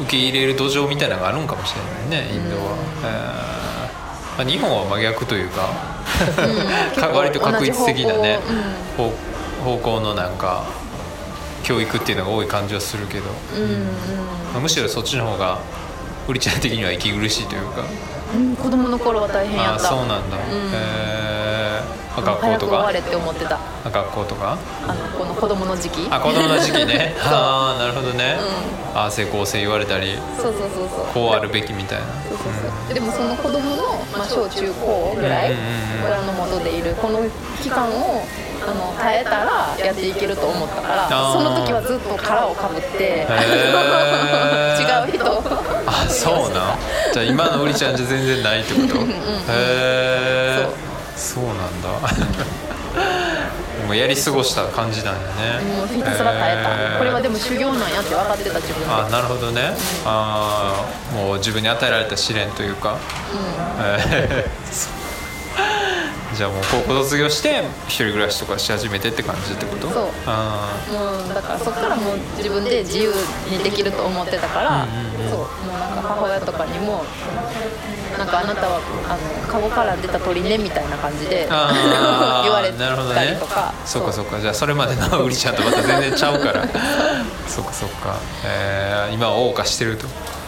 [0.00, 1.74] 受け入れる土壌みたいなのがあるんかもし
[2.10, 2.62] れないねインドは、
[3.04, 4.38] えー。
[4.38, 5.68] まあ、日本は真逆というか。
[6.98, 8.38] か 割と確率的なね
[8.96, 9.12] 同じ
[9.62, 10.64] 方方向のなんか
[11.62, 13.24] 教育っていうのが多い感じはするけど、
[13.56, 13.84] うんうん。
[14.52, 15.58] まあむしろそっちの方が
[16.28, 17.80] うりちゃん的には息苦しいというか。
[17.80, 20.40] うんうん子供の頃は大変やああったそうなんだ、ん。
[20.72, 22.22] えー。
[22.22, 22.40] まあ学校とか？
[22.40, 23.58] 早く終われって思ってた。
[23.84, 24.58] あ学校とか？
[24.88, 26.08] あのこの子供の時期。
[26.10, 27.14] あ子供の時期ね。
[27.20, 28.38] ああなるほどね、
[28.94, 31.06] ああ成功性言われたりそうそうそうそう。
[31.12, 32.06] こうあるべきみたいな。
[32.26, 32.52] そうそう
[32.88, 32.94] そう。
[32.94, 36.06] でもその子供のまあ、小中高ぐらいうんうんうん。
[36.06, 37.20] 親の元でいるこの
[37.62, 38.24] 期間を
[38.64, 43.32] あの耐えたらやっていけると思ったからその時はずっと殻をかぶってー。
[45.06, 45.42] 違う人。
[45.86, 46.78] あそうなん？
[47.12, 49.00] じゃあ今のうりちゃんじゃ全然ないってこと？
[49.00, 49.02] へ
[49.48, 50.66] え
[51.16, 51.88] そうなんだ。
[53.86, 55.24] もうやり過ごした感じなんやね。
[55.76, 56.98] もうひたすら耐えへたー。
[56.98, 59.72] これはでも修行なんやって分かってた自分であなるほどね。
[60.06, 62.96] あーもう自分に与えられた試練というか、
[63.80, 65.01] えーそう
[66.36, 69.88] じゃあもう高校卒業して一人暮らしとかし始めてって感じってこと？
[69.90, 70.08] そう。
[70.26, 73.12] あもうだからそっからもう自分で自由
[73.50, 75.30] にできると思ってたから、うんうんうん。
[75.30, 75.38] そう。
[75.38, 77.04] もうなんか母親とかにも
[78.18, 81.46] なんかあなたはあのカゴから出た鳥ねみたいな感じで
[82.44, 83.14] 言われなるほどね。
[83.14, 84.40] たりとかそうかそうか。
[84.40, 86.66] じゃあそれまでのうりちゃんとまた全然ちゃうから。
[87.46, 88.16] そうかそうか、
[88.46, 90.06] えー今は謳歌してると。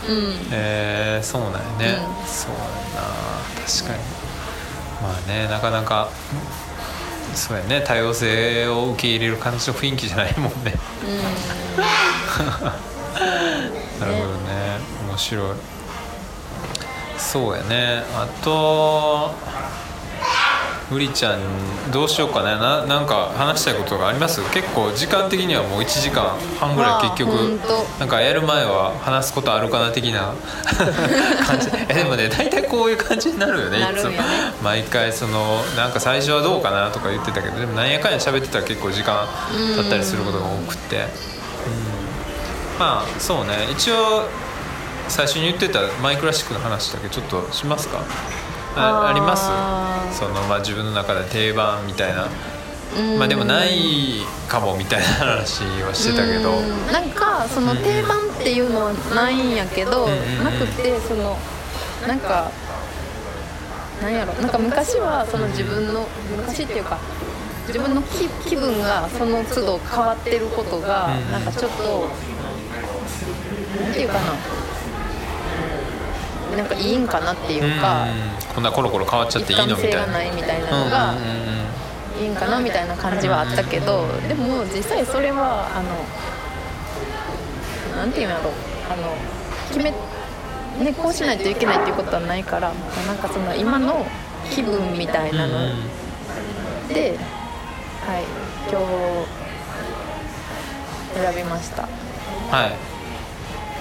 [0.09, 0.49] うん。
[0.51, 2.27] えー、そうなんやね、うん。
[2.27, 3.09] そうやな。
[3.67, 4.24] 確かに
[5.05, 6.09] まあねなかなか
[7.35, 10.73] そうやね多様性を受け入れる感じの雰囲気じゃないもんね。
[14.01, 14.79] なるほどね。
[15.09, 15.57] 面白い。
[17.19, 18.03] そうやね。
[18.15, 19.35] あと
[20.93, 21.41] うりちゃん
[21.93, 22.47] どうしようかね。
[22.57, 24.43] ななんか話したいことがあります？
[24.51, 27.31] 結構時間的にはもう1時間半ぐらい結局
[27.99, 30.35] なんかやる前は話すことあるかな的な
[31.47, 31.69] 感じ。
[31.89, 34.13] えでもね大体こういう感じになるよねいつも。
[34.63, 39.27] 毎回そのなんか最初はどうかなとか言ってたけどでもなんやかんや喋ってたら結構時間
[39.77, 41.05] 経ったりすることが多くて、うん。
[42.79, 43.69] まあそうね。
[43.71, 44.29] 一応
[45.09, 48.01] 最初に言ってたマイクラシックの話だけちょっとしますか？
[48.77, 50.19] ああーあります？
[50.19, 52.29] その、まあ、自分の中で定番みたいな。
[52.97, 53.19] うん。
[53.19, 56.53] まあでもないかもみたいな話はしてたけど。
[56.53, 56.93] うん。
[56.93, 60.45] なんかその定番っていうのはないんやけど、うんうんうん。
[60.45, 61.37] なくてその
[62.07, 62.51] なんか
[64.03, 64.33] なんやろ。
[64.35, 66.07] なんか昔はその自分の
[66.37, 66.99] 昔っていうか
[67.67, 71.33] 自分の気気分がその都度変わってることが、うんうん。
[71.33, 72.09] なんかちょっと
[73.83, 74.21] なんていうかな
[76.57, 78.11] なんかいいんかなっていうか、うん
[78.55, 80.23] こんなコロコロ変わっちゃっていいのみたいな。
[80.23, 81.45] いみたいなのが、うんうんうんうん
[82.23, 85.91] いいんかなみたいな感じはあったけど、でも実際それはあの
[87.97, 88.53] なんていうんやろ
[88.89, 89.17] あの
[89.69, 89.91] 決め
[90.85, 92.73] ねこうしないといけないっていうことはないから
[93.09, 94.07] なんかその今の
[94.49, 95.59] 気分みたいなの
[96.89, 97.19] で、
[98.07, 98.23] はい
[98.71, 98.87] 今日
[101.21, 101.83] 選びました。
[101.83, 101.89] は
[102.67, 102.77] い。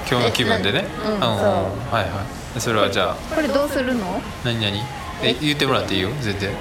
[0.10, 0.86] 今日の気分でね。
[1.06, 1.38] えなうんん。
[1.40, 1.50] そう。
[1.94, 4.22] はいはいそれはじゃあこれどうするの？
[4.46, 4.80] 何何
[5.22, 6.52] え言ってもらっていいよ全然。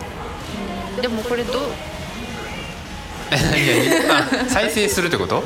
[1.00, 1.62] でもこれどう？
[3.30, 5.42] え何何あ再生するってこと？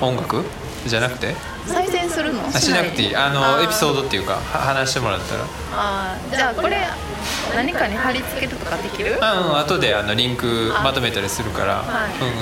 [0.00, 0.44] 音楽？
[0.86, 1.34] じゃなくて？
[1.66, 2.46] 再生するの？
[2.46, 3.16] あしなくていい。
[3.16, 3.64] あのー。
[3.64, 5.44] エピソードっていうかは話してもらったら。
[5.72, 6.76] あーじゃあこれ
[7.54, 9.18] 何かに貼り付けるとかできる？
[9.20, 12.12] あうん後であのリンクあまとめたりするから、はい。
[12.20, 12.34] うんうん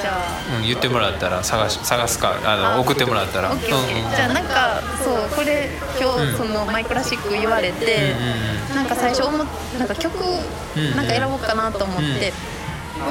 [0.00, 0.40] じゃあ。
[0.50, 3.52] うんうん言ってもらったら探し探すかあのあ送ってもらったら。
[3.56, 5.68] じゃあなんかそうこれ
[6.00, 6.30] 今うん。
[6.32, 8.26] 日そのマイクラシック言われて、うんう
[8.66, 8.76] んうん。
[8.76, 9.46] なんか最初思っ
[9.78, 12.32] なんか曲んなんか選ぼうかなと思って、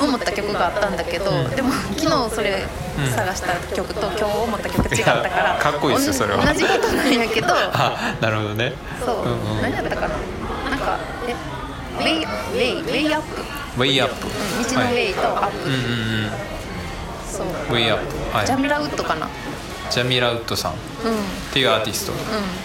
[0.01, 1.49] 思った曲があったんだけど、うん。
[1.55, 2.63] でも昨日それ
[2.97, 6.45] うん探した曲と今日思った曲違ったからかっこいいっすよそれは。
[6.45, 8.73] 同じことなんやけど あなるほどね。
[9.05, 10.15] そう、うんうん何やったかな？
[10.71, 11.33] なんかえ
[11.97, 13.41] ウェイウェイウェイアップ、
[13.77, 15.81] ウェイアップ、うん道のウェイとアップ、うんうんう
[16.27, 16.31] ん
[17.37, 17.47] そう。
[17.47, 18.45] ウェイアップはい。
[18.45, 19.27] ジャミラウッドかな。
[19.89, 20.71] ジャミラウッドさん。
[20.71, 21.11] っうん。
[21.11, 21.17] うん
[21.53, 22.11] ていうアーティスト。
[22.13, 22.15] へ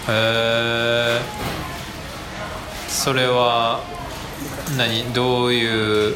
[0.09, 1.21] え
[2.87, 3.79] それは
[4.77, 5.13] 何？
[5.13, 6.15] どういう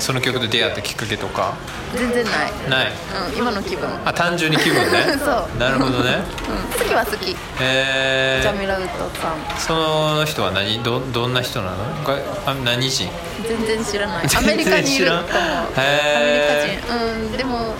[0.00, 1.54] その曲で出会ったきっかけとか？
[1.94, 2.92] 全然ない、ない？
[3.32, 3.88] うん、今の気分。
[4.04, 5.16] あ単純に気分ね。
[5.22, 5.58] そう。
[5.58, 6.18] なるほどね。
[6.48, 9.58] うん、好きは好き、えー、ジャミラウッドさん。
[9.58, 10.82] その人は何？
[10.82, 11.76] どどんな人なの？
[12.04, 13.08] があ何人？
[13.46, 14.26] 全然知らない。
[14.36, 17.04] アメリカにいると思う知らんアへーメリカ人。
[17.04, 17.74] うんでも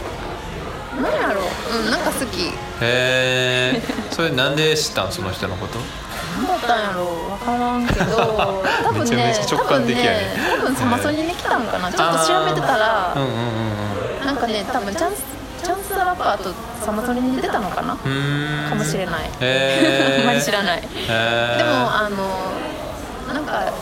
[1.00, 1.78] 何やろう。
[1.84, 2.46] うんなんか好き。
[2.46, 2.52] へ
[2.82, 5.12] えそれなんで知ったん？
[5.12, 5.78] その人のこと？
[6.40, 7.06] 何だったんやろう。
[7.30, 8.16] 分からんけど。
[8.82, 11.92] 多分ね多分ね多分サマソニに来たんかな。
[11.92, 15.22] ちょっと調べてたらうんうんうんなんかね多分チャンス
[15.62, 16.52] チャンスラッパーと
[16.84, 17.96] サマソニに出たのかな。
[18.68, 19.30] かもしれない。
[20.20, 20.78] あんまり知らない。
[20.78, 21.58] へー。
[21.58, 23.72] でもあのなんか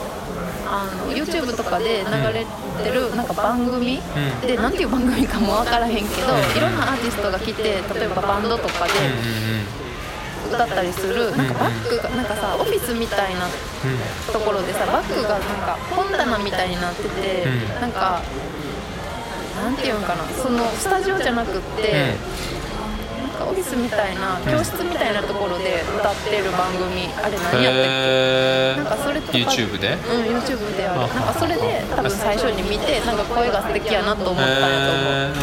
[1.08, 2.46] YouTube とかで流れ
[2.84, 4.00] てるなんか番組、
[4.42, 4.46] うん。
[4.46, 6.40] でなんていう番組かも分からへんけど、うん。
[6.56, 9.87] いろんなアーティストが来て例えばバンドとかでうん
[10.48, 14.32] 歌ったりする、なんかバッグがなんかさオフィスみたいなうん。
[14.32, 17.80] ところでさバッグがなんか本棚みたいになってて、うん。
[17.80, 18.22] なんか
[19.62, 22.14] なんていうんかなそのスタジオじゃなくって、
[23.20, 29.94] なんかオフィスみたいな教室みたいなところで歌ってる番組あれ何やったっけ、へなんかそれとか YouTube で？
[29.94, 31.00] うん YouTube である。
[31.02, 35.34] あなんかそれで多分最初に見てなんか声が素敵やなと思ったんやと思う、うんう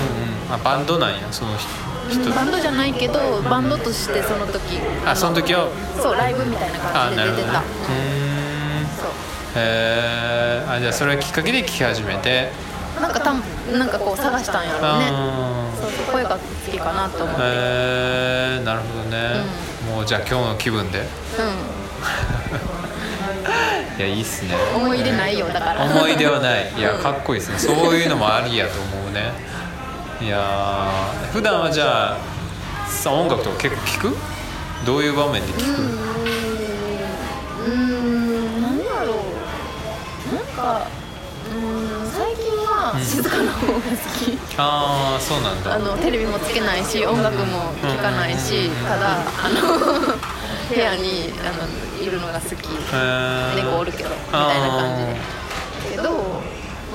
[0.51, 0.53] ん。
[0.53, 1.94] あバンドなんやその人人
[2.35, 4.79] バンドじゃないけどバンドとしてその時。
[5.05, 5.67] あその時は。
[5.97, 7.65] そうライブみたいなあ感じで出てた、ね
[9.57, 12.51] へえあじゃあそれがきっかけで聴き始めて。
[13.01, 13.41] なんかたん
[13.77, 14.87] なんかこう探したんやろうね。
[15.11, 16.39] あそうそう声が好
[16.71, 17.47] きかなと思って、ーへ
[18.61, 19.43] えなるほどね、
[19.93, 20.99] もうじゃあ今日の気分で。
[23.97, 24.55] いやいいっすね。
[24.75, 25.83] うん思い入れないよだから。
[25.83, 26.71] 思い出はない。
[26.77, 27.59] いやかっこいいですね。
[27.59, 29.31] そういうのもありやと思うね
[30.21, 32.17] いやー普段はじゃあ
[32.87, 34.17] さ音楽とか結構聞く？
[34.85, 39.15] どういう場面で聞く、うーん何やろ
[40.31, 40.35] う。
[40.35, 40.87] なんか
[41.49, 45.73] うーん最近は静かな方が好き、ああそうなんだ。
[45.75, 49.79] あのテレビもつけないし音楽も聴かないし、ただあの
[50.69, 52.69] 部屋にあのいるのが好き。
[53.55, 55.95] 猫おるけどみたいな感じで。
[55.97, 56.41] けど、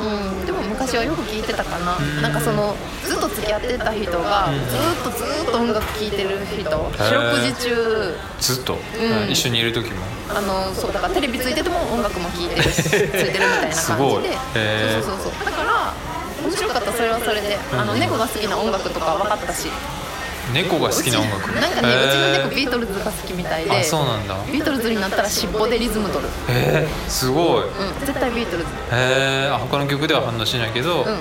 [0.01, 2.23] うん、でも昔はよく聴いてたかな、ん。
[2.23, 6.71] なんかそのずっと付き合ってた人がずっとずっと音楽聴いてる人。
[6.71, 8.15] 四六時中。
[8.41, 9.31] ずっと、ん。
[9.31, 10.05] 一緒にいる時も？
[10.33, 14.23] あのそうだからテレビついてても音楽も聴いてるし ついてるみたいな感じすごい。
[14.23, 14.31] で
[15.03, 15.45] そうそうそうそう。
[15.45, 15.93] だから
[16.43, 17.59] 面白かったそれはそれで。
[17.73, 19.69] あの猫が好きな音楽とか分かったし
[20.53, 24.37] 猫が好きな音楽なんかねうちの猫へビートルズが好きみたいでそうなんだ。
[24.53, 26.31] ビートルズになったら尻尾でリズム取る。
[26.49, 27.65] えー、すごい。
[27.65, 28.69] うん絶対ビートルズ。
[28.69, 31.19] へえあ他の曲では反応しないけど、うん。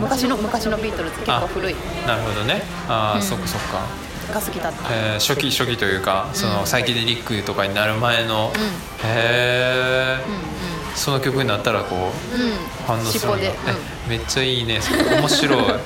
[0.00, 1.74] 昔の昔のビートルズ結構古い。
[2.06, 2.62] なるほどね。
[2.88, 3.22] ああ、うん。
[3.22, 3.86] そっかそっか、
[4.34, 4.94] が好きだった。
[4.94, 8.60] えー初期初期というかそのサイケデリックとかになる前の、うん。
[8.60, 8.60] へ
[9.06, 12.50] え、うその曲になったらこうんうん
[12.86, 13.58] 反応するんだ尻尾で。
[14.06, 14.80] えめっちゃいいね。
[15.20, 15.58] 面白い。
[15.58, 15.70] へうん。
[15.70, 15.78] うん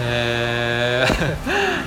[0.00, 1.06] え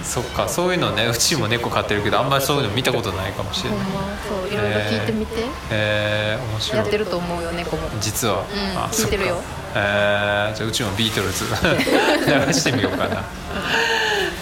[0.04, 0.48] そっか。
[0.48, 3.80] そういうのねうちも猫飼ってるけどあんまりそういうの見たことないかもしれない。
[4.28, 5.42] そういろいろ聞いてみて。
[5.42, 6.78] へえ面白い。
[6.80, 7.90] やってると思うよ猫も。
[8.00, 8.78] 実は、うん。
[8.78, 9.42] あ聞いてるよ。
[9.76, 11.46] えー、じゃあうちもビートルズ。
[12.48, 13.24] 流してみようかな。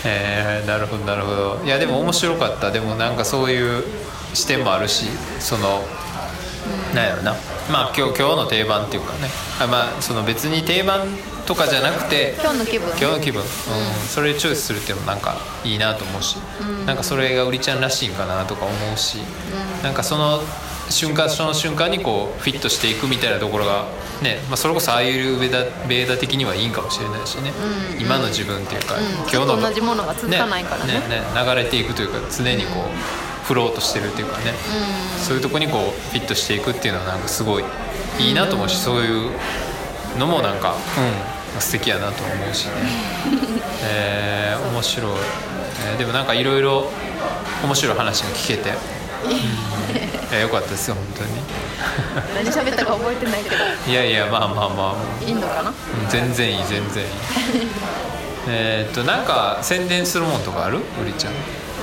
[0.04, 1.62] えー、なるほどなるほど。
[1.66, 2.72] いやでも面白かった。
[2.72, 3.84] でもなんかそういう
[4.34, 5.06] 視点もあるし
[5.40, 5.84] その、
[6.94, 7.36] なんやろな。
[7.72, 8.36] まあ今日今日。
[8.36, 9.30] の定番っていうかね。
[9.60, 11.08] あまあその別に定番
[11.46, 12.90] とかじゃなくて今日の気分。
[12.90, 13.48] 今日の気分、うん。
[14.08, 16.38] それチョイスするっていうのもなんかいいなと思うし、
[16.86, 19.20] なんかそれが売りちゃんらしいんかなとか思うし、
[19.84, 20.42] なんかその
[20.90, 23.86] 瞬間その瞬間にこうフィットしていくみたいなところが
[24.22, 27.52] ね、まあ、それこそああいうベーダベーダ的にはいいんかもしれないしね、
[28.00, 29.04] 今の自分っていうか、ん。
[29.22, 30.94] 今日の同じものが続かないからね。
[30.94, 34.54] ね流れていくというか常にこう、フローとしてるっていうかね、
[35.24, 37.64] そういうとこにこうフィットしていくっていうのはなんかすごい
[38.20, 39.32] いいなと思うし、そういう
[40.18, 40.76] のもなんか、
[41.54, 42.72] うん、素敵やなと思うしね。
[43.88, 45.12] えー面白い、
[45.92, 46.90] えーでもなんかいろいろ
[47.64, 48.72] 面白い話が聞けて、
[50.34, 51.30] うん、よかったですよ本当に。
[52.36, 53.56] 何喋ったか覚えてないけど。
[53.88, 55.24] いやいやまあまあまあ。
[55.26, 55.70] インドかな？
[55.70, 55.76] うん
[56.10, 57.10] 全然いい全然いい。
[58.48, 60.78] えーっとなんか宣伝するもんとかある？
[60.78, 61.34] うりちゃん。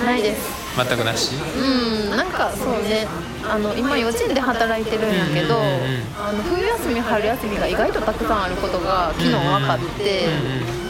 [0.07, 1.32] ないです全くなし？
[1.35, 3.06] うんなんかそうね。
[3.44, 10.28] あの今幼稚園で働いてるんやけど、うんうんうんあの冬休み春休みが意外とたくさんあることが昨日分かって、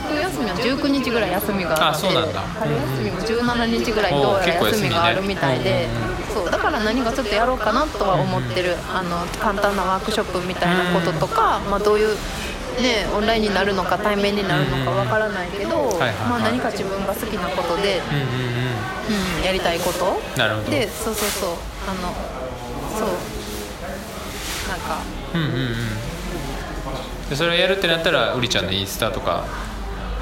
[0.09, 5.89] 冬休みは19日ぐらい休みがあって春休みも17日ぐらいどうやら休みがあるみたいで、
[6.29, 12.17] うんそうだから何かちょっとやろうかなとは思ってる、あの簡単なワークショップみたいなこととか、まあ、どういう。
[12.73, 18.01] ね、オンラインになるのか対面になるのかわからないけど、はいはいはいまあ、何か自分が好きなことで、
[19.45, 20.21] やりたいこと？
[20.39, 20.71] なるほど。
[20.71, 21.51] でそうそうそう。
[21.89, 22.13] あの
[22.99, 23.09] そう。
[24.69, 24.99] なんか。
[25.35, 27.31] うんうんうん。
[27.31, 29.45] でそれをやるってなったらうりちゃんのインスタとか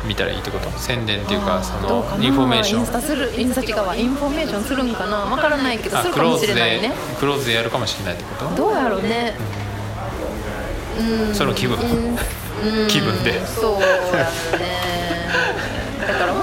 [0.07, 0.71] 見たらいいってこと？
[0.79, 2.81] 宣伝っていうかそのインフォメーション。
[2.81, 5.18] インスタするインスタ違うわインフォメーションするんかな？
[5.18, 6.93] わからないけどあするかもクローズでしれないね。
[7.18, 8.55] クローズでやるかもしれないってこと？
[8.57, 9.35] どうやろうね。
[10.99, 11.35] うん。
[11.35, 11.79] その気分。
[12.89, 13.45] 気分で。
[13.47, 13.91] そうやね。
[16.07, 16.35] だから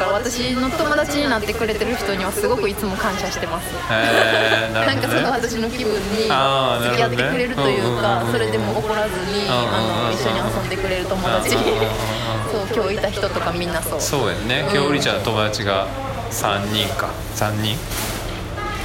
[0.00, 3.68] から私の友達になってくれてる人にはすごくいつも感謝してます。
[3.68, 8.32] へえななんかその私の気分に付き合ってくれるというかね。
[8.32, 11.50] それでも怒らずにあの一緒に遊んでくれる友達。
[11.50, 14.00] そう今日いた人とかみんなそう。
[14.00, 14.64] そうやんね。
[14.72, 15.86] 今日うりちゃんの友達が
[16.30, 17.10] 3人か。
[17.36, 17.76] 3人？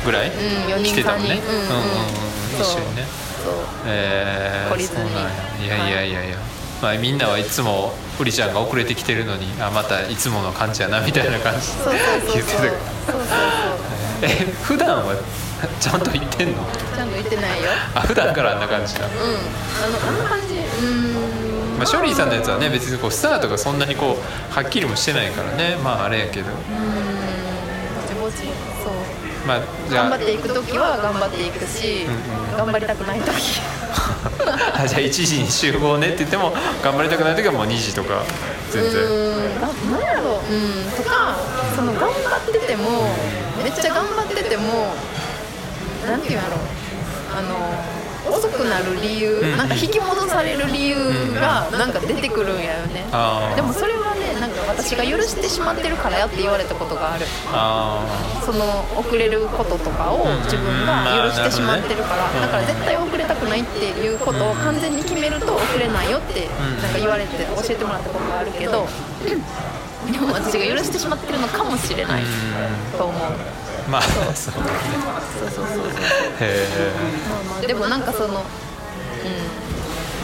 [0.06, 0.34] ぐらい、ん
[0.70, 1.40] 四人来てたもんね。
[1.42, 1.66] うんうんうん。
[2.62, 3.08] 一緒にね。
[3.44, 3.54] そう。
[3.88, 5.30] えー、そうなんや。
[5.64, 6.38] いやいやいやいや、
[6.82, 11.68] まあ、みんなはいつもウリちゃんが遅れてきてるのにあまたいつもの感じやなみたいな感じ。
[12.34, 13.46] 言ってたけどそうそうそう。
[14.22, 14.28] え
[14.64, 15.16] 普段は
[15.80, 16.64] ちゃんと言ってんの？
[16.96, 17.70] ちゃんと言ってないよ。
[17.94, 19.08] あ普段からあんな感じなの？
[19.08, 19.20] うん。
[19.20, 21.78] あのあんな感じうーん。
[21.78, 25.76] まあ、ショリーさんのやつはね別にこうスタートがそんなにこうはっきりもしてないからね。
[25.84, 26.48] まああれやけど。
[26.48, 26.60] うーん。
[28.22, 28.48] ぼちぼち。
[28.84, 28.94] そう。
[29.46, 30.10] まあじゃあ。
[30.10, 32.06] 頑張っていく時は頑張っていくし、
[32.56, 33.60] 頑張りたくない時
[34.88, 36.54] じゃあ1時に集合ねって言っても
[36.84, 38.24] 頑張りたくない時はもう2時とか
[38.72, 39.04] 全然。
[39.92, 40.42] 何やろ。
[40.42, 40.92] ううん。
[40.96, 41.36] とか
[41.76, 42.84] その頑張ってても
[43.64, 44.94] めっちゃ頑張ってても
[46.06, 46.58] 何て言うんやろ。
[46.58, 46.60] う
[47.38, 47.95] あの
[48.30, 49.58] 遅くなる理由、ん。
[49.58, 50.96] なんか引き戻される理由
[51.40, 53.06] がなんか出てくるんやよね、
[53.56, 57.26] でもそれはねなんか私が許してしまってるからやって言われたことがある。
[57.48, 58.06] あ
[58.46, 66.50] その遅れることとかを自分が許してしまってるから、うんだから絶対遅れたくないっていうことを完全に決めると遅れないよってん。
[66.82, 68.88] なんか言われて教えてもらったことがあるけど、
[69.26, 72.24] でも私が許してしまってるのかもしれない
[72.98, 73.22] と思う。
[73.88, 74.02] あまあ
[74.36, 74.56] そう。
[74.62, 74.70] ね。
[75.40, 75.92] そうそうそうそう。
[76.42, 76.68] へ
[77.30, 78.32] まあまあでもなんかそのうん。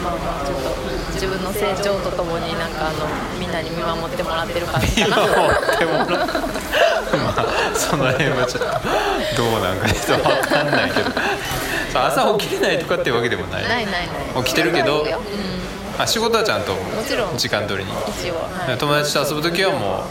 [0.02, 0.70] まあまあちょっと
[1.14, 3.06] 自分の成長とともになんかあの
[3.38, 5.22] みんなに見守ってもらってる感じえかな。
[5.24, 6.08] 今思ってもらう。
[7.12, 8.64] まあその辺はちょっ
[9.36, 11.10] とどうなんかちょっと分かんないけど。
[11.94, 13.62] 朝起きれないとかっていうわけでもない。
[13.62, 14.44] ないないない。
[14.44, 15.06] 起きてるけどう
[15.98, 17.36] あ仕事はちゃんとん、もちろん。
[17.36, 17.92] 時間通りに。
[17.92, 20.02] 一応、はい、友達と遊ぶ時はもう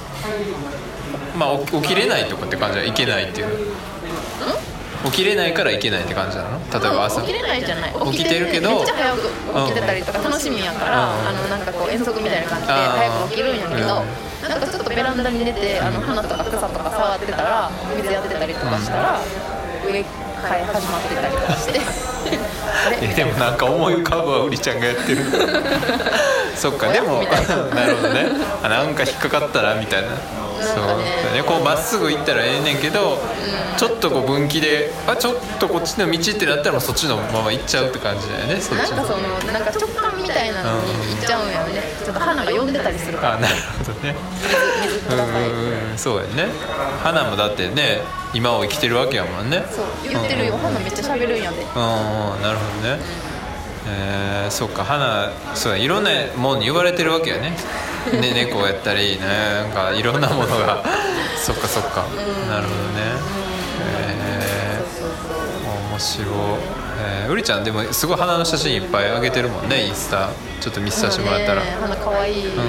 [1.41, 2.93] まあ起起きれないとかって感じはい？
[2.93, 3.47] けないっていう。
[5.03, 6.59] 起きれないからいけないって感じなの？
[6.69, 7.21] 例えば朝。
[7.21, 7.93] 起きれないじゃない。
[8.13, 8.69] 起きてるけど。
[8.69, 11.27] めっちゃ早く起きてたりとか楽しみやから、うん。
[11.27, 14.05] あのなんかこう遠足みたいな感じで早く起きるんやけど、
[14.47, 19.19] なんかちょっとベランダに出てあの花とか草とか触ってたら水やってたりとかしたら、
[19.89, 21.81] 植え替え始まってたりとかして。
[23.01, 25.25] えでもなんか思い浮かぶわうりちゃんがやってる。
[26.55, 27.23] そっかでも
[27.73, 28.27] なるほどね。
[28.61, 30.09] あなんか引っかかったらみたいな
[30.63, 30.85] そう。
[30.85, 31.43] だね。
[31.45, 33.19] こうまっすぐ行ったらええねんけど、
[33.77, 38.97] ちょっとこう分岐であちょっとこっちの道ってなったらもうそっちのまま行っちゃうって感じだよねそっちの。
[38.97, 41.81] なんかそのなんか直感みたいなのに行っちゃうんやよね。
[42.03, 43.35] ちょっと花が呼んでたりするから。
[43.35, 43.55] あなる
[43.85, 44.15] ほどね。
[44.83, 46.47] 水くうんださいってうんうんそうやね
[47.03, 48.01] 花もだってね
[48.33, 52.99] 今を生きてるわけやもんねそう言ってるよ花めっちゃ喋るんやでうんうんなるほどね
[53.87, 57.57] えー、そっか花そうやいろんなもんに言われてるわけやね
[58.19, 60.83] ね猫やったりねなんかいろんなものが。
[61.41, 62.01] そっかそっか。
[62.49, 63.01] なるほどね。
[63.79, 66.27] えー、面白い。
[67.03, 70.29] えー、うりちゃんでもすごい花の写真いっぱいあげてるもんねインスタ。
[70.59, 71.75] ちょっと見せさせてもらったら、ね。
[71.81, 72.61] 花可愛いよね。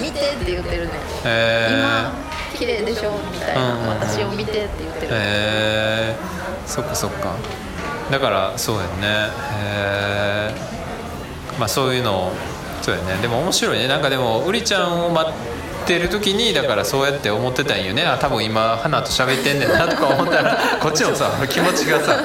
[0.00, 0.92] 見てって言ってるね。
[1.24, 2.12] え今
[2.56, 3.10] 綺麗でしょ？
[3.32, 7.34] みたいな、うんうん私を見てって言ってー、る、えー、そっかそっか。
[8.12, 8.88] だからそうやね。
[9.58, 12.32] えー、まあそういうのを
[12.88, 13.20] そうやね。
[13.20, 13.86] でも面白いね。
[13.86, 15.32] なんかでもうりちゃんを待っ
[15.86, 18.02] てる時にだからそうやって思ってたんよね。
[18.06, 22.18] あ多分今花と喋ってんねんなとか思ったら こっちもさ気持ちがさ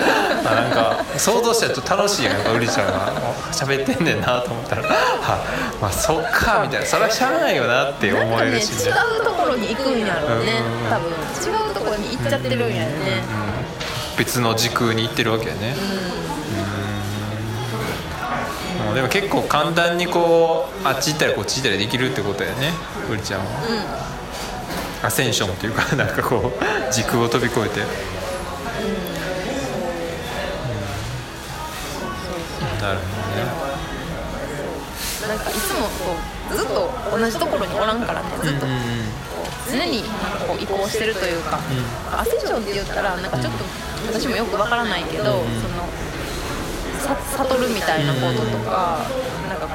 [0.45, 3.11] あなんか想像したらちょっと楽しいやんかうりちゃんが
[3.51, 4.83] 喋ってんねんなと思ったら。
[4.87, 5.43] あ
[5.81, 6.85] まあそっかみたいな。
[6.85, 8.93] それはしゃあないよなって思なんかね違えるしね。
[9.19, 10.61] うところに行くんやろうね。
[10.85, 10.89] うん。
[10.89, 11.09] 多分。
[11.11, 13.23] 違うところに行っちゃってるんやね。
[14.17, 15.75] 別の時空に行ってるわけやね。
[16.07, 16.12] うん
[18.93, 22.71] でも結構簡単にこうあっち行ったりこっち行ったりできるってことやね
[23.09, 23.45] うりちゃんは。
[25.03, 27.81] アセンションっていうかなんかこう時空を飛び越えて。
[27.81, 27.87] うん。
[32.81, 33.03] なるほ
[35.27, 36.15] なんかいつもこ
[36.51, 38.61] うずっと同じところにおらんからねずっと。
[38.61, 38.79] どね
[39.71, 40.11] 常になん。
[40.11, 41.59] かこう移行してるというか、
[42.11, 43.63] アセンションって言ったらなんかちょっと
[44.11, 45.45] 私もよくわからないけど、そのさ
[47.03, 48.99] 悟るみたいなこととか、
[49.49, 49.73] なんかこ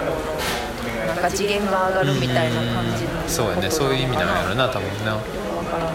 [1.04, 3.70] うなんか次元が上がるみたいな感じのそうやね。
[3.70, 5.14] そういう意味なんやろな多分な。
[5.14, 5.20] わ
[5.64, 5.94] からない、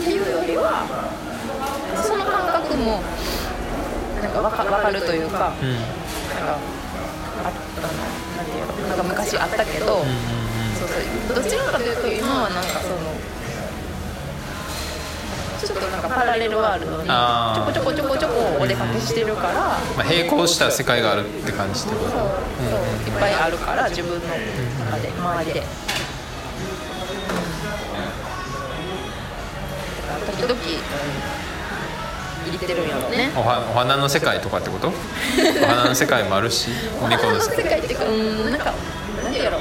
[0.00, 0.84] っていうよりは
[1.96, 3.02] その感覚も
[4.20, 5.74] なんかわかわかるというか、うん。
[5.74, 6.58] なんか
[7.44, 7.92] あったの
[8.36, 11.42] なんていうのなんか昔あったけど、そうそう。
[11.42, 12.96] どちらかというと今はなんかその
[15.80, 22.10] となんかパラレルワールドにちょこちょこちょこちょこお出かけしてるから、まあ、並行した世界があるって感じってこと。
[22.10, 25.62] そうそういっぱいあるから自分の中で周りで。
[30.26, 30.54] 時々
[32.46, 32.88] 入れてるん。
[32.88, 33.30] やろね。
[33.36, 34.88] おはお花の世界とかってこと？
[35.62, 36.70] お花の世界もあるし
[37.02, 38.72] お猫花の世界界っていうか、うん、なんか、
[39.22, 39.60] なんていうやろ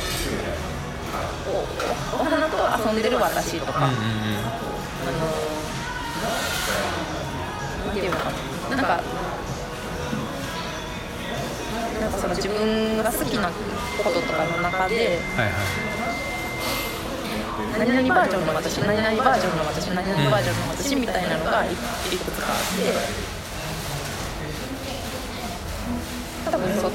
[1.47, 4.22] おお花と遊んでる私とか、うんうん
[8.83, 9.03] なんか
[12.01, 13.49] なんかその自分が好きな
[14.03, 15.53] こととかの中ではいはい。
[17.79, 21.75] 何々バージョンの私何々バージョンの私何々バージョンの私みたいなのがいい。
[21.75, 23.33] くつかあって。
[26.51, 26.91] 多分そ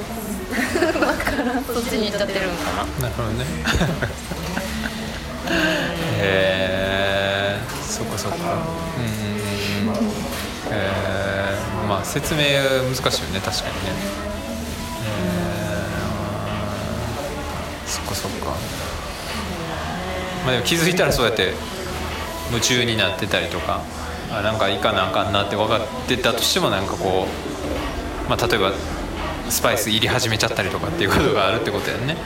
[1.00, 3.08] だ からそっちに行っちゃってるんかな。
[3.08, 3.44] なるほどね。
[6.20, 8.36] へえそっかそっか。
[8.36, 10.28] うんうんうん
[10.70, 11.17] えー、
[11.88, 13.92] まあ説明難しいよね確かにね。
[15.04, 18.50] えー、そっかそっか。
[20.44, 21.54] まあでも気づいたらそうやって
[22.50, 23.82] 夢中になってたりとか
[24.30, 27.26] あなんかいかなあかんなって分かってたとしてもなんかこ
[28.26, 28.72] う、まあ、例えば
[29.48, 32.16] スパイス入り始めちゃったりとかっていうことがあるってことやんね。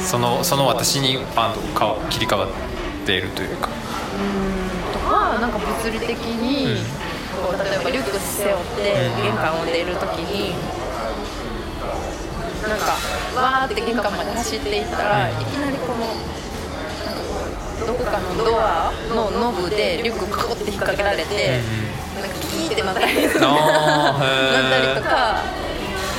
[0.00, 2.50] そのその私にパンとか切り替わっ
[3.06, 3.68] ているというか。
[4.92, 6.76] とかなんか物理的に、
[7.42, 9.22] こう例えばリュック背負ってうん。
[9.22, 10.54] 玄関を出るときに、
[12.62, 12.94] なんか
[13.34, 15.42] わーって玄関まで走っていったら、うん。
[15.42, 16.06] いきなりこの
[17.86, 21.60] どこかのドアのノブでリュックカコって引っ掛けられて、
[22.14, 23.38] なんかキーってなったりなった
[24.78, 25.42] りとか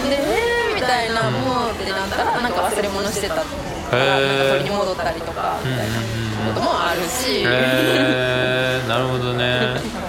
[0.09, 5.93] でえーみたいなもうってなったらなんか忘れ物してた取りに戻ったりとかみたいな
[6.53, 7.43] こともあるし。
[8.88, 9.80] なるほどね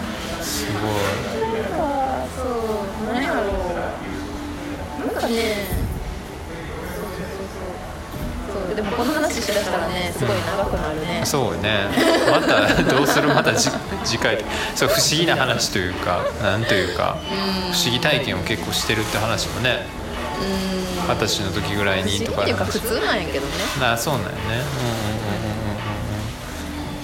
[2.37, 5.39] そう何やろうなんかね
[6.95, 8.69] そうそうそうそう。
[8.69, 11.89] そうでもこの話しだしたらねすごい長くなるね、そうね。
[12.31, 13.29] またどうする？
[13.29, 13.71] またじ
[14.05, 14.37] 次回。
[14.37, 17.17] でそう不思議な話というかなんというか
[17.73, 19.87] 不思議体験を結構してるって話もね
[21.09, 23.53] 二十歳の時ぐらいにとかっていうか普通なんやけどね。
[23.81, 24.37] あそうなんよね。
[24.39, 25.65] うんうんうんうんうん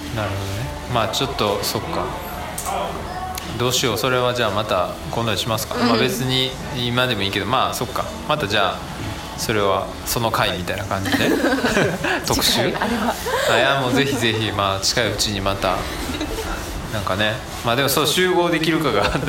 [0.09, 0.15] うん。
[0.15, 0.45] なるほどね。
[0.93, 2.05] まあちょっとそっか
[3.61, 8.05] どうしようそれはじゃあまた今度にしますか、まあ別に今でもいいけどまあそっか。
[8.27, 8.79] またじゃあ
[9.37, 11.29] それはその回みたいな感じで。
[12.25, 12.61] 特集？
[12.61, 15.77] あいやもうぜひぜひまあ近いうちにまた
[16.91, 17.33] なんかね。
[17.63, 19.21] まあでもそう集合できるかが 怪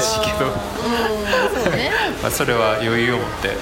[0.00, 0.46] しいけど。
[0.46, 0.52] うん
[1.64, 1.90] そうね。
[2.22, 3.48] まあそれは余裕を持って。
[3.48, 3.54] そ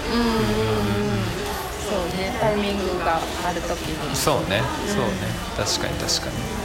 [1.96, 3.18] うねタイミングが
[3.48, 4.14] ある時に。
[4.14, 5.12] そうねそうね。
[5.56, 6.59] 確かに確かに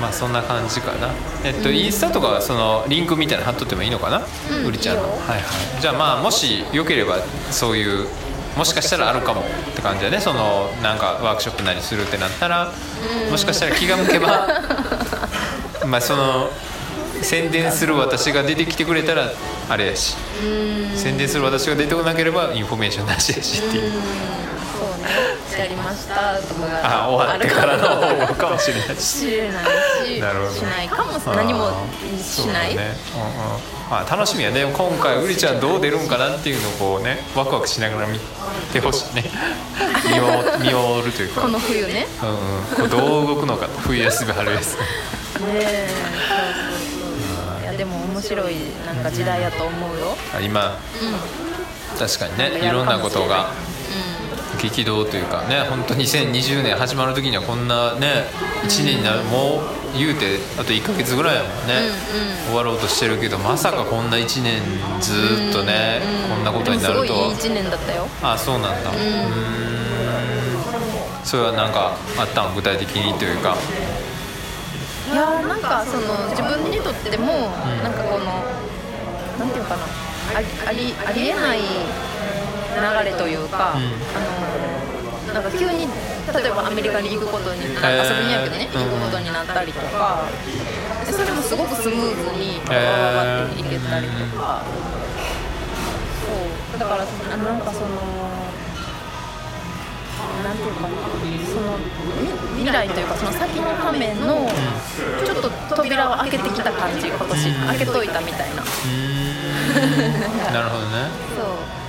[0.00, 1.10] まあそんな感じかな。
[1.44, 5.02] えっと、インスタとかそのリンクみたいなの貼っとってもいいのかな、うんうりちゃんの。
[5.02, 5.40] はいはい。
[5.80, 7.18] じゃあまあもしよければ
[7.50, 8.08] そういう
[8.56, 10.20] もしかしたらあるかもって感じだね。
[10.20, 12.72] そのなんかワークショップなりするってなったら、
[13.30, 14.48] もしかしたら気が向けば
[15.86, 16.50] まあその
[17.22, 19.30] 宣伝する私が出てきてくれたら
[19.68, 20.16] あれやし。
[20.96, 23.92] 宣伝する私が出てこなければインフォメーションなしやしっていう
[25.58, 29.26] やりましたとかがあ終わってからの方がかもしれないし
[30.20, 30.50] なるほど。
[30.52, 31.70] しないかも何も
[32.18, 32.92] しない、ね。
[33.14, 33.74] うんうん。
[33.90, 34.64] まあ、楽しみやね。
[34.64, 38.18] 今回うりちゃんどう出るんかなっていうのをこうねワクワクしながら見
[38.72, 39.24] てほしいね。
[40.60, 41.42] 見守るというか。
[41.42, 42.06] この冬ね。
[42.22, 42.36] うんうん、
[42.76, 43.68] こうどう動くのか。
[43.86, 44.78] 冬休み春休
[45.40, 45.46] み。
[45.46, 45.88] ねえ
[47.62, 50.16] いやでも面白いなんか時代やと思うよ。
[50.36, 50.76] あ今。
[51.98, 52.58] 確かにね。
[52.58, 52.70] い。
[52.70, 53.50] ろんなことが
[54.70, 58.24] 激動というかね本当2020年始まる時にはこんなね
[58.62, 59.60] 1年になるも
[59.94, 61.90] う言うてあと1ヶ月ぐらいやもんね、
[62.46, 64.62] 終わろうとしてるけどまさかこんな1年
[65.00, 68.08] ずーっとね、こんなことになるとでもすごいいい1年だったよ。
[68.20, 68.90] あそうなんだ。
[68.90, 68.98] うー
[71.20, 71.24] ん。
[71.24, 73.56] それはなんかあったん具体的にというか。
[75.12, 77.52] いやーなんかその自分にとっても、
[77.82, 78.24] なんかこの
[79.38, 79.84] なんていうかな
[80.34, 81.60] ありありありえない
[82.74, 83.82] 流れというか、うん。
[84.14, 84.20] あ
[85.30, 88.04] のなんか急に例えばアメリカに行くことに、なへー。
[88.04, 88.80] 遊びにやけどね、うん。
[88.82, 90.24] 行くことになったりとか
[91.06, 92.80] でそれもすごくスムーズにわわ
[93.12, 94.62] わって行けたりとか、
[96.24, 96.78] そう。
[96.78, 97.86] だからあなんかその
[100.42, 101.78] なんていうかなその
[102.20, 102.28] み
[102.64, 104.48] 未来というかその先のための
[105.24, 107.48] ちょっと扉を開けてきた感じ今年。
[107.48, 107.66] うん。
[107.66, 108.62] 開けといたみたいな。
[110.52, 111.08] なるほどね。
[111.36, 111.83] そう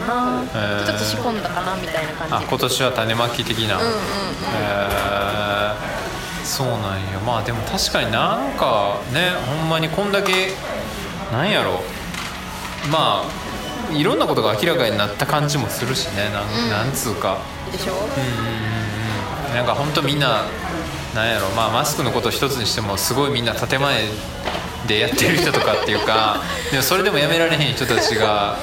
[0.00, 0.42] かな。
[0.42, 0.86] へー。
[0.86, 2.34] ちょっと仕込んだかなみたいな感じ。
[2.34, 3.94] あ今年は種まき的な、うんうんうん。
[3.94, 6.44] へー。
[6.44, 7.20] そうなんや。
[7.24, 10.52] まあでも確かになんかねほんまにこんだけ
[11.30, 11.82] なんやろ。
[12.90, 16.30] まあいろんなことが明らかになった感じもするしね。
[16.32, 16.70] なん,、うん。
[16.70, 17.38] なんつうか。
[17.70, 17.92] でしょ？
[17.92, 18.06] うんうんうん。
[18.06, 18.06] う
[19.52, 20.44] んなんか本当みんな
[21.14, 21.48] なんやろ。
[21.50, 24.04] まあマスクのこと一つにしてもすごいみんな建前
[24.86, 26.40] でやってる人とかっていうか。
[26.70, 28.56] でもそれでもやめられへん人たちが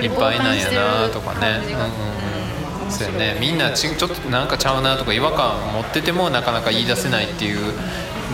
[0.00, 1.60] いっぱいなんやなとかね。
[2.08, 3.36] うんそうね。
[3.40, 7.72] みんなちちょっとなんかちゃうなとか違和感持っててもなかなか言い出せないっていう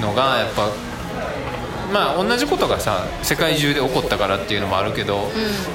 [0.00, 0.68] のがやっぱ
[1.92, 5.28] まあ同じことがさ世界中で起こったからっていうのもあるけど、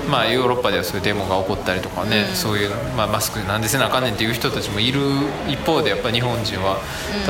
[0.10, 5.02] まあヨーロッパではそういうデモが起こったりとかね、そういう、まあ、マスクなんでせなあかんねんっていう人たちもいる
[5.48, 6.80] 一方でやっぱ日本人は、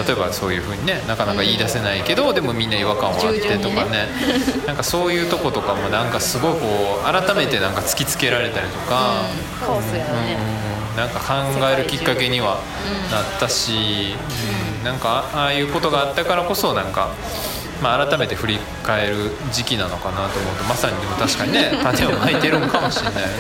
[0.06, 4.08] 例えばそういうふうにねなかなか言い出せないけど、でもみんな違和感をあってとかね
[4.68, 9.24] なんかそういうとことかもなんかすごいこう改めてなんか突きつけられたりとか、
[9.60, 10.66] カオスやね、うん
[10.96, 11.34] なんか考
[11.68, 12.62] えるきっかけには
[13.12, 14.16] なったし、
[14.80, 14.86] うん。
[14.86, 17.10] なんかああいうことがあったからこそなんか。
[17.82, 19.15] まあ、改めて振り返る
[19.51, 23.34] 時期なのかなと思うとまさにでも確かにね 種をまいてるんかもしれないよね。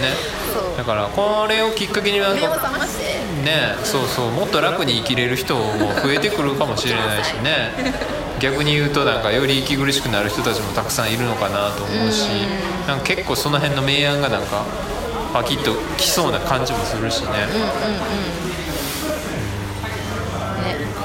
[0.77, 2.47] だからこれをきっかけになんか
[3.43, 7.71] ねそうそうもっと楽に生きれる人も増えてくるかもしれないしね。
[8.39, 12.27] 逆に言うとなんかより息苦しくなる人たちもたくさんいるのかなと思うし
[12.85, 14.65] なんか結構その辺の明暗がなんか
[15.31, 17.29] パキッときそうな感じもするしね。
[17.29, 18.54] ね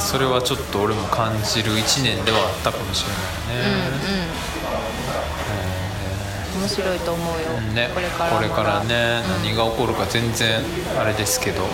[0.01, 3.11] それはちょっと俺も感じる1年ではあったかもしれ
[3.55, 4.31] ないね。
[6.61, 10.61] 面白いと思うよ、ね、これからこれからね、うん何が起こるか全然
[10.99, 11.69] あれですけど、ま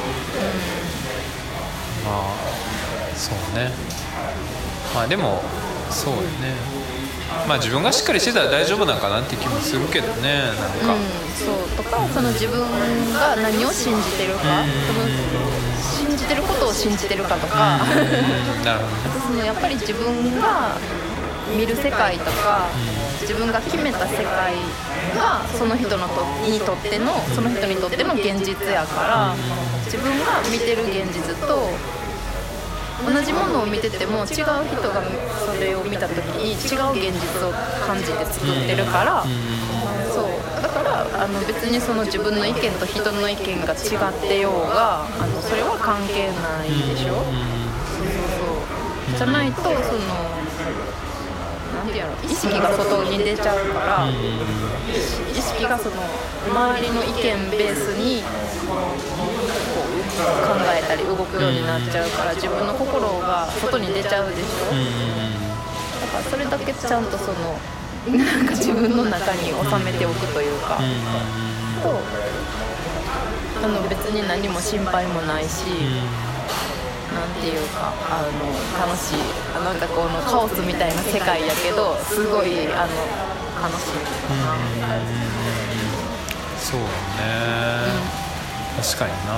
[2.06, 2.34] あ
[3.16, 3.72] そうね。
[4.94, 5.42] まあでも
[5.90, 6.54] そうよね。
[7.48, 10.54] まあ自分がしっかりしてたら大丈夫なんかなって気もするけどねなん
[10.86, 11.00] か、うん、
[11.34, 11.68] そう。
[11.76, 12.60] とかその自分
[13.12, 15.65] が何を信じてるか、その信
[16.16, 17.80] じてることを信じてるかとか、
[19.26, 20.76] そのやっぱり自分が
[21.56, 22.68] 見る世界とか、
[23.20, 24.54] 自分が決めた世界
[25.14, 29.34] がその人のとにとってのその人にとっての現実やから
[29.84, 31.70] 自分が見てる現実と
[33.04, 35.02] 同じものを見てても違う人が
[35.44, 37.52] それを見た時に違う現実を
[37.86, 39.24] 感じて作ってるから、
[41.04, 48.48] あの別にその自分の意見と人の意見が違ってようがあのそれは関係ないでしょ、そ
[49.12, 49.76] うじゃないとその
[51.74, 54.14] なんていうの意識が外に出ちゃうから、意
[55.36, 55.96] 識がその
[56.48, 58.28] 周りの意見ベースに考
[60.72, 64.72] えたり動くようになっちゃうから自分の心が外に出ちゃうでしょ、
[66.00, 67.58] だからそれだけちゃんとその
[68.06, 70.78] なんか自分の中に収めておくというか、
[71.82, 72.00] と
[73.64, 75.64] あの別に何も心配もないし、
[77.12, 79.18] なんていうかあの楽しい。
[79.56, 82.94] あなんかこのカオスみたいな世界やけどすごいあの
[83.62, 83.96] 楽しい。
[83.98, 84.54] かな、
[86.58, 86.86] そうね、
[88.76, 89.32] 確かにな。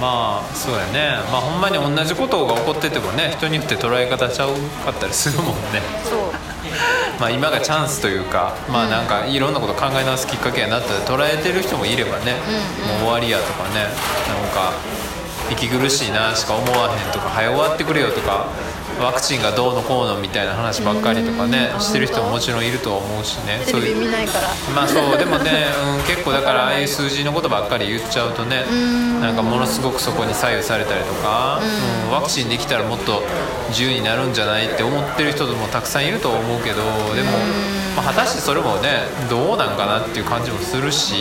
[0.00, 1.18] まあそうやね。
[1.30, 4.54] まあほんまに同じことが起こっててもね人によって捉え方ちゃう
[4.84, 5.82] かったりするもんね。
[6.04, 6.25] そう
[7.20, 10.94] まあ今がチャンスというかまあなんかいろんなこと考え直すきっかけになった。
[10.94, 12.32] ら捉えてる人もいればね、
[12.86, 13.90] もう終わりやとかねなん
[14.52, 14.72] か
[15.50, 18.48] 息苦しいなしか思わへんとか早終わってくれよとか
[19.00, 21.80] ワクチンがどうのこうのみたいな話ばっかりとかねうん。
[21.80, 23.60] してる人ももちろんいるとは思うしね。
[23.66, 24.48] テレビ見ないから。
[24.74, 25.18] まあそう。
[25.18, 25.66] でもね、
[25.98, 28.64] うん、結構だからああいう数字のことばっかり言っちゃうとね
[29.20, 31.60] なんかものすごくそこに左右されたりとか、
[32.06, 32.12] うん。
[32.12, 33.22] ワクチンできたらもっと
[33.68, 36.76] 自由になるんじゃないって思ってる人もたくさんいると思うけど
[37.14, 37.30] でも、
[37.96, 41.14] まあ、果たしてそれもねどうなんかなっていう感じもするし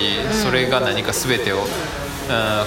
[0.43, 2.05] それが何か全てを、うん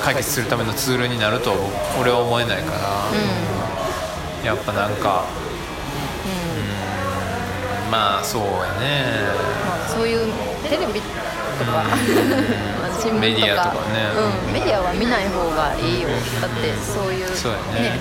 [0.04, 1.52] 解決するためのツールになると
[2.00, 3.57] 俺は思えないから、
[4.48, 5.28] やっぱなんか、
[6.24, 8.48] うんまあそうや
[8.80, 9.04] ね。
[9.68, 10.32] まあ、そういう
[10.64, 11.84] テレビとか、 まあ
[12.98, 13.20] 新聞とか。
[13.20, 14.08] メディアとかね。
[14.16, 16.08] うん、メディアは見ない方がいいよ。
[16.40, 17.58] だってそういうそうや
[17.92, 17.98] ね。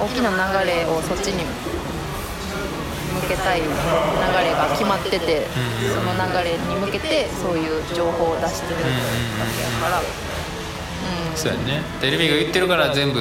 [0.00, 5.46] 大きな流れをそっちに向けたい流れが決まってて、
[5.92, 10.00] その流れに向けてそういう情報を出してるわけやから、
[11.34, 11.82] そうやね。
[12.00, 13.18] テレビが言ってるから全部、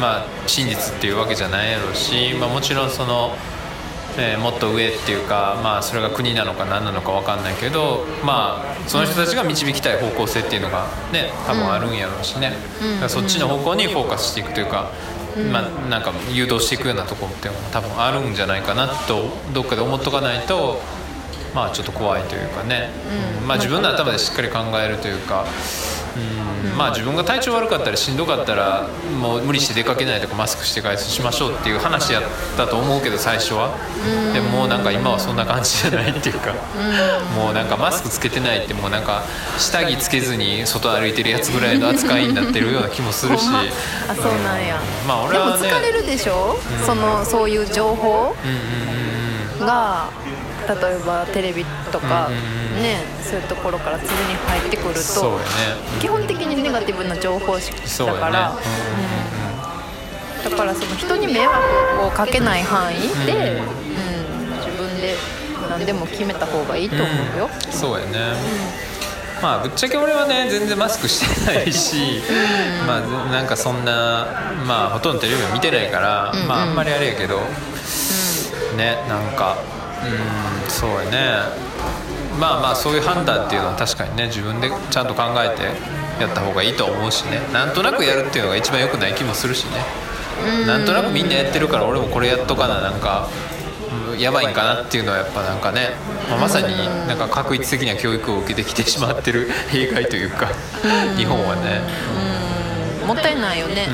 [0.00, 3.36] まあ、真実っていうわけじゃないやろうし、まあ、もちろんその、
[4.18, 14.90] えーもっと上っていうか、まあ、それが国なのか何なのか分かんないけど、まあ、その人たちが導きたい方向性っていうのがね多分あるんやろうしね、だからそっちの方向にフォーカスしていくというか。
[15.50, 20.78] まあ、なんか誘導していくようなところっていうのも多分あるんじゃないかなとどっかで思っとかないと
[21.54, 22.90] まあちょっと怖いというかね、
[23.40, 23.48] うん。
[23.48, 25.46] まあ、自分の頭でしっかり考えるというか、
[26.16, 28.86] うんまあ、自分が体調悪かったりしんどかったら
[29.20, 32.22] もう無理して出かけないとかマスクして外出しましょうっていう話やっ
[32.56, 33.76] たと思うけど最初は、
[34.32, 36.54] でももうなんか今はそんな感じじゃないっていうか、
[37.36, 39.22] もうなんかマスクつけてないってもうなんか
[39.58, 43.44] 下着つけずに外歩いてるやつぐらいの扱いになってるような気もするし。
[44.08, 48.34] あそうなんや、まあ俺でもはね疲れるでしょ、そのそういう情報？
[49.60, 50.08] が
[50.62, 52.28] 例えばテレビとか、
[52.80, 54.08] ねそういうところから常に
[54.46, 55.00] 入ってくると
[56.00, 57.60] 基本的にネガティブな情報だ
[58.14, 60.50] から、うん。
[60.50, 62.96] だからその人に迷惑をかけない範囲
[63.26, 63.82] で、うん
[64.58, 65.14] 自分で
[65.70, 67.72] 何でも決めた方がいいと思うよ、うん。
[67.72, 68.18] そうやね、
[69.42, 72.20] まあぶっちゃけ俺はね全然マスクしてないし、
[72.86, 73.00] まあ
[73.30, 74.26] なんかそんな
[74.66, 77.40] まあほとんどテレビ見てないから、まああんまりあれやけど、
[78.76, 79.56] ねなんか
[80.04, 81.72] うんそうやね。
[82.40, 85.64] まあまあそういう判断っていうのは確かにね自分でちゃんと考えて
[86.20, 87.40] やった方がいいと思うしね。
[87.52, 89.84] なんとなくやるっていうのが一番良くない気もするしね。
[90.66, 93.28] なんとなくみんなやってるから俺もこれやっとかななんか
[94.12, 95.90] うんやばいんかなっていうのはやっぱなんかね、
[96.28, 96.74] まあまさに
[97.06, 100.48] なんか確一的な教育を受けてきてしまってる 弊害というか
[101.16, 101.82] 日本はね、
[103.06, 103.88] もったいないよね、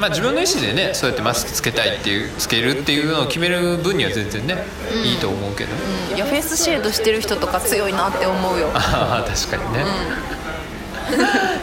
[0.00, 4.56] まあ、自分の意思でねそうやってマスクつけたいっていうつけるっていうのを決める分には全然ね、
[5.04, 5.70] いいと思うけど。
[6.10, 6.16] うん。
[6.16, 8.70] いやフェイスシェードしてる人とか強いなって思うよ。
[8.74, 9.84] ああ確かにね、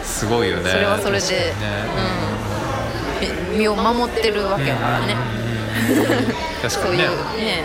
[0.04, 1.26] すごいよねそれはそれで。
[1.26, 1.52] ね。
[3.52, 5.16] み身を守ってるわけやからね、
[6.62, 7.06] 確かにね。
[7.06, 7.64] そういうね。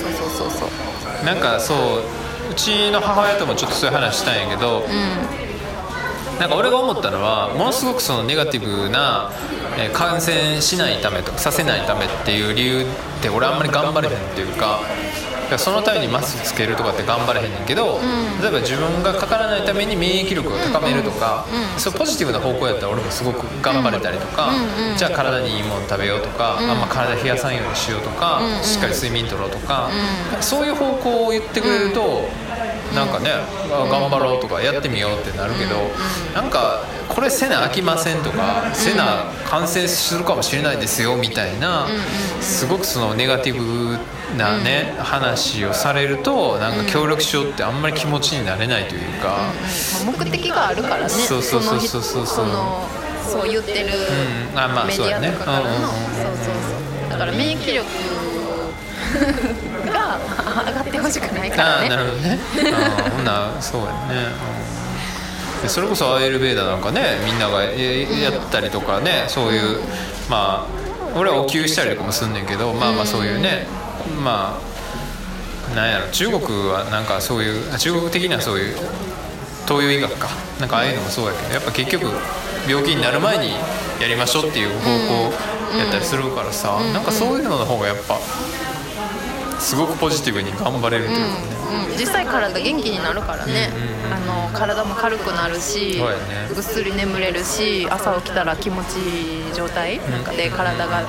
[0.00, 1.26] そうそうそうそう。
[1.26, 2.02] なんかそう
[2.52, 4.86] うちの母親ともちょっとそういう話したんやけど、
[6.40, 9.30] なんか俺が思ったのはものすごくそのネガティブな、
[9.78, 12.84] えー感染しないためとかさせないためっていう理由っ
[13.22, 14.80] て俺あんまり頑張れへんっていうか
[15.58, 18.00] そのためにマスクつけるとかって頑張れへんねんけど、
[18.40, 21.44] 例えば自分がかからないために免疫力を高めるとか、
[21.76, 24.50] そうポジティブな方向やったら俺もすごく頑張れたりとか、
[24.96, 29.90] じゃあ体にいいもの食べようとか、あんま体冷やさんようにしようとか、しっかり睡眠とろうとか、
[30.40, 32.30] そういう方向を言ってくれると、
[32.94, 33.30] なんかね、
[33.70, 35.76] あ頑張ろうとかやってみようってなるけど、
[36.34, 41.86] なんかこれせな飽きませんとか、せな感染するかもしれないですよみたいな、
[42.40, 43.98] すごくそのネガティブ
[44.36, 49.28] なね、話をされるとなんか協力しようってあんまり気持ちになれないというか、
[50.04, 51.08] まあ目的があるからね。
[51.08, 52.20] そうそうそうそうそう。
[52.20, 52.88] のその
[53.22, 55.64] そう言ってるメディアとかからの。
[55.64, 57.10] そうそうそう。
[57.10, 57.84] だから免疫力
[59.92, 60.18] が
[60.66, 62.38] 上がってほしくないからああねなるほどね。
[62.72, 63.92] ああほんならそうや
[65.62, 69.80] ね、それこそアーユルベーダなんかねみんながややったりとかねそういう
[70.28, 73.66] まあ俺はお灸したりとかもすんねんけどまあまあそういうね
[74.24, 74.58] ま
[75.70, 78.76] あなんやろ中国はなんかそういうあ中国的にはそういう
[79.66, 80.28] 東洋医学か。
[80.60, 82.06] なんかああいうのもそうやけどやっぱ結局
[82.68, 83.50] 病気になる前に
[84.00, 85.32] やりましょうっていう方向
[85.76, 88.20] やったりするからさ、なんかそういうのの方がやっぱ
[89.62, 93.70] すごくポジティブに頑張れるというかね、うん、実際体元気になるからね、
[94.12, 96.04] あの体も軽くなるし、ね。
[96.52, 99.98] ぐっすり眠れるし朝起きたら気持ちいい状態。
[100.10, 101.02] なんかで体が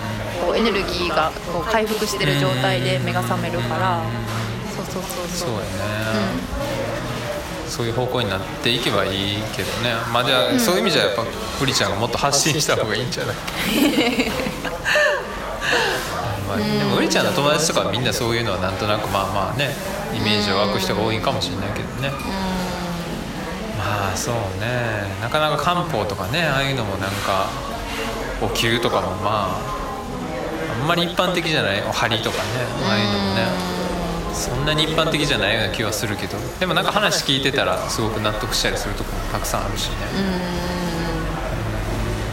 [0.45, 4.01] こうエネルギーがこう回復してる状態で目が覚めるから、
[4.75, 5.49] そうそうそうそう。
[5.49, 5.65] そうやね、
[7.67, 9.95] そういう方向になっていけばいいけどね。
[10.13, 13.35] まあじゃあ、そういう意味じゃやっぱフリちゃんがもっと発信した方がいいんじゃない？
[16.47, 19.69] まあでもウリちゃんの友達とかはみんなそういうのはなんとなくまあまあね
[20.13, 22.11] イメージを湧く人が多いかもしれないけどね、
[23.77, 25.07] まあそうね。
[25.21, 27.49] なかなか漢方とかねああいうのもなんか
[28.41, 29.61] お灸とかもまあ
[30.81, 32.43] あんまり一般的じゃないお針とかね
[32.87, 33.73] ああいうのもね。
[34.33, 36.39] そんなに一般的じゃないような気はするけど。
[36.59, 39.95] でもなんか話聞いてたらすごく納得したりするところもたくさんあるしね、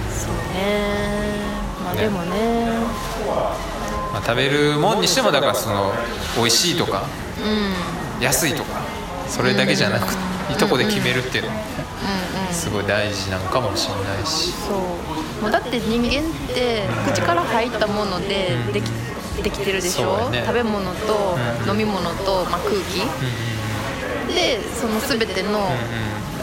[0.09, 1.43] そうね。
[1.85, 2.01] まあね。
[2.01, 2.31] でもね
[4.21, 5.93] まあ、食べるもんにしてもだからその
[6.37, 7.07] 美味しいとか
[8.21, 8.81] 安いとか
[9.29, 10.13] それだけじゃなく
[10.51, 11.51] いいとこで決めるっていうの
[12.53, 14.53] すごい大事なのかもしれないし。
[14.53, 15.43] そう。
[15.43, 18.91] もうだって人間って口から入ったものででき
[19.43, 20.43] できてるでしょ、ね。
[20.45, 23.07] 食べ物と飲み物と、まあ、空気、
[24.35, 25.71] でその全ての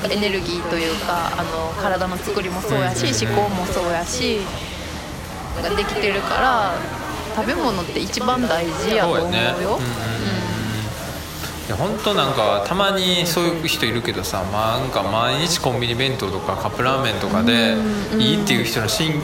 [0.09, 4.39] エネルギーというかあの体の作りもそうやし思考もそうやし
[5.61, 6.73] ができてるから
[7.37, 9.29] 食べ物って一番大事やと思うよ。
[9.29, 9.53] ね。
[9.61, 9.63] う
[10.13, 10.17] ん
[11.67, 17.75] いや本当なんかたまにそういう人いるけどさ、まあ、なんか毎日コンビニ弁当とかカップラーメンとかで
[18.17, 19.21] いいっていう人のしん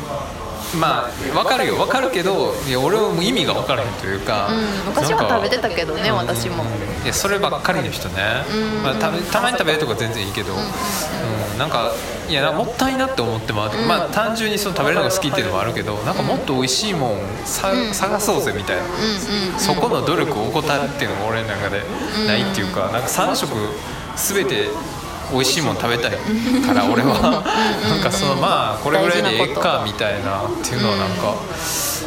[0.80, 1.76] まあ分かるよ。
[1.76, 4.86] 分かるけどいや俺はもう意味が分からへんというか、うん。
[4.88, 6.64] 昔は食べてたけどね私も。
[7.04, 8.44] いやそればっかりの人ね、
[8.84, 10.60] まあ、食べたまに食べるとか全然いいけど、うん
[11.58, 11.92] なんか
[12.28, 21.82] いやなもったいなって思ってもらうとまあ単純にその食べるのが好きっていうのもあるけどなんかもっと美味しいもんさ、探そうぜみたいな、そこの努力を怠るっていうのが俺の中で
[22.26, 23.54] ないっていうかなんか3食
[24.16, 24.68] 全て
[25.32, 27.44] 美味しいもん食べたいから俺は。
[27.90, 31.36] なんかそのまあこれぐらいでええかみたいなっていうのはなんか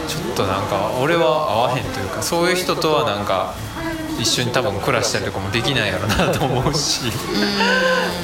[0.08, 3.54] ちょっとなんか俺は合わへんというかそういう人とはなんか
[4.18, 7.12] 一緒に多分暮らしたりとかもできないやろなと思うし。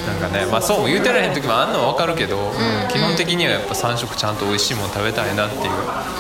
[0.07, 2.89] なんかねまあそうも言うてられへん時もあんのは分かるけど、うん。
[2.89, 5.71] 基本的にはやっぱ3食ちゃんと美味しいもの食べたいなっていう。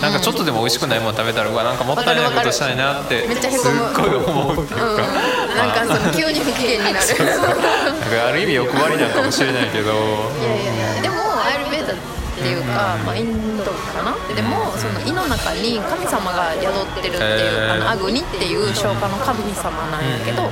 [0.00, 7.06] なんかちょっとでも美味しくないもの食べたらうわなんかもったいないことしたいなってすっごい思うっていうか、うんなんかその急に不機嫌になる。
[7.18, 11.96] なんかある意味欲張りなんかもしれないけどいやいやいやでもアイルベーダっ
[12.34, 20.50] ていうか、まあ、インドかなでもその胃の中に神様が宿ってるっていう、あのアグニっていう消化の神様なんやけど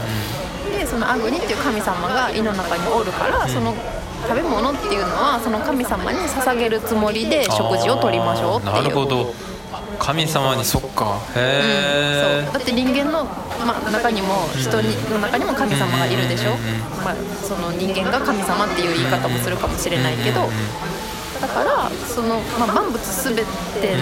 [0.78, 3.74] でそのアグニっていう神様が胃の中におるからその
[4.28, 8.74] 食べ物っていうのはその神様に捧げるつもりで食事をとりましょうっていう。
[8.74, 9.34] あーなるほど
[10.01, 10.64] 神様に。
[10.64, 11.20] そっか。
[11.36, 12.55] へえ、そう。
[12.55, 13.24] だって人間の、
[13.66, 16.57] まあ、中にも人にの中にも神様がいるでしょ、
[17.05, 20.48] まあ、その人間が神様っていう言い方もするかもしれないけど。
[21.40, 23.44] だからその、まあ、万物全て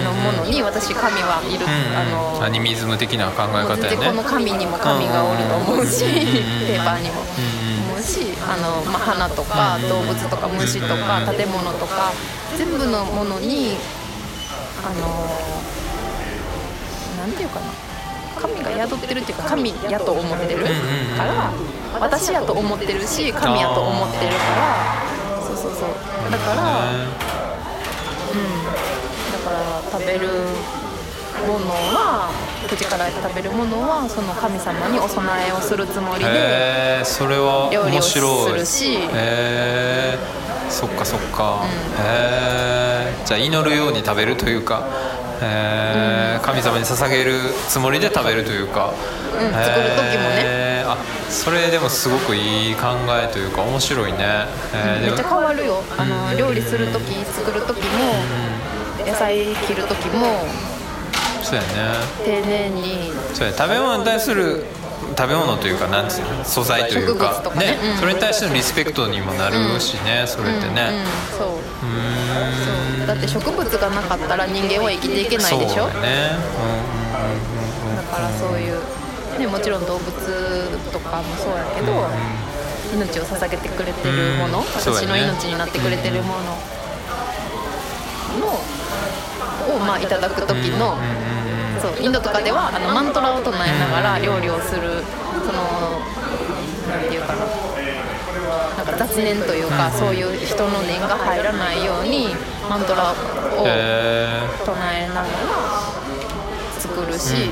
[0.03, 4.07] のものに私神はいる、あのアニミズム的な考え方やね。
[4.07, 6.11] この神にも神がおると思うし、うん
[6.67, 7.21] ペーパーにも。
[7.89, 12.11] 思うしあの、まあ、花とか動物とか虫とか建物とか
[12.57, 13.77] 全部のものに
[14.83, 15.58] あの
[17.19, 17.65] なんていうかな。
[18.39, 21.51] 神が宿ってるっていうか神やと思ってるから
[21.99, 25.43] 私やと思ってるし神やと思ってるから。
[25.45, 25.89] そうそうそう。
[26.31, 26.61] だから
[26.93, 26.95] う
[28.37, 28.63] ん。
[29.33, 30.29] だから食べる
[31.45, 32.29] ものは
[32.69, 38.93] 口から食べるものはその神様にお供えをするつもりでそれは料理をす面白いるし。
[38.93, 40.17] へえ
[40.69, 41.65] そっかそっか、
[41.97, 44.83] へえじゃあ祈るように食べるというか
[45.41, 47.33] へえ神様に捧げる
[47.67, 48.93] つもりで食べるというか、
[49.33, 50.83] うん作る時もね。
[50.85, 50.97] あ
[51.29, 54.17] それでもすごくいい考えというか面白いね、
[54.73, 55.07] へー。
[55.07, 55.83] めっちゃ変わるよ。
[55.97, 60.45] あの料理する時作る時も野菜切る時も
[61.43, 61.67] そうやね。
[62.25, 63.13] 丁寧に。
[63.33, 64.65] そうや食べ物に対する
[65.19, 67.77] 食べ物というかなんつうの素材というか植物とかね。
[67.91, 67.97] うん。
[67.99, 70.75] それに対してのリスペクトにもなるしね、それってうん。
[70.75, 71.03] ね、
[71.37, 71.47] そう。
[72.97, 75.89] そうだって植物がなかったら人間は生きていけないでしょ？
[75.91, 76.39] そうやね。
[77.97, 78.79] だからそういう、
[79.39, 80.07] ね、もちろん動物
[80.93, 82.07] とかもそうやけど、
[82.95, 86.55] 命を捧げてくれてるもの、私の命になってくれてるもの
[88.39, 90.97] のをまあいただく時の、
[91.81, 95.03] そうインドとかではあのマントラを唱えながら料理をする
[95.45, 95.63] その
[96.89, 97.45] なんていうかな。
[98.77, 102.29] なんか雑念というか、そういう人の念が入らないように
[102.69, 105.27] マントラを唱えながら
[106.79, 107.51] 作るし、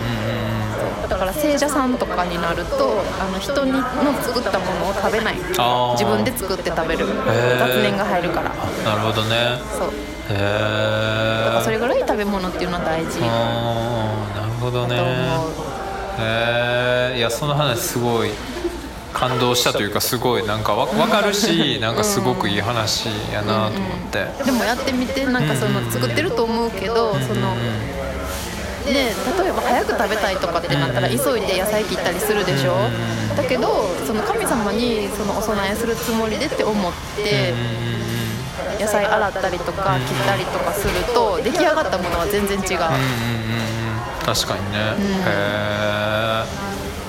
[1.07, 3.83] だから聖者さんとかになるとあの人にの
[4.23, 5.35] 作ったものを食べない。
[5.35, 7.05] 自分で作って食べる。
[7.05, 7.59] ー。
[7.59, 8.51] 雑念が入るから。
[8.51, 9.59] ーなるほどね。
[9.77, 9.89] そう。
[10.29, 10.33] へ
[11.59, 13.21] えそれぐらい食べ物っていうのは大事。
[13.21, 13.27] な
[14.47, 14.97] るほどとね
[16.19, 18.31] へえいやその話すごい
[19.13, 27.55] 感動したというかすごいなんかわ分かるしなんかすごくいい話やなと思って、でもやってみてなんかその作ってると思うけどその
[28.83, 29.03] で例
[29.49, 32.73] えば早く食べたいとかってなったら急いで野菜切ったりするでしょ？
[33.37, 37.53] だけどその神様にそのお供えするつもりでって思って
[38.79, 42.63] 野菜洗ったりとか切ったりとかすると出来上がったものは全然違う。
[42.63, 44.25] うんうんうんうん。
[44.25, 44.77] 確かにね、
[45.25, 46.43] へえ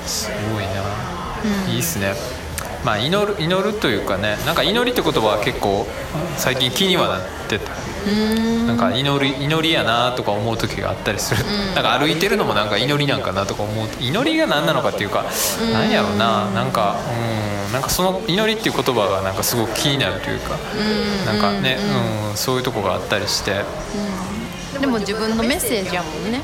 [0.06, 2.14] すごいな、いいっすね。
[2.84, 5.84] まあ祈る祈るというかねなんか祈りって言葉は結構
[6.36, 7.66] 最近気にはなってて
[8.68, 11.44] なんか祈り祈りやなとか思う時があったりする、
[11.74, 13.88] なんか歩いてるのもなんか祈りなんかなとか思う。
[14.00, 15.24] 祈りが何なのかっていうか、
[15.72, 15.90] なん。
[15.90, 16.48] やろうな。
[16.50, 16.96] なんか
[17.52, 20.56] うんなんかその祈りっていう言葉がなんかすごく気になるというか、
[21.26, 21.76] なんかね、
[22.30, 23.64] うん、そういうとこがあったりして。
[24.80, 26.42] でも自分のメッセージやもんね。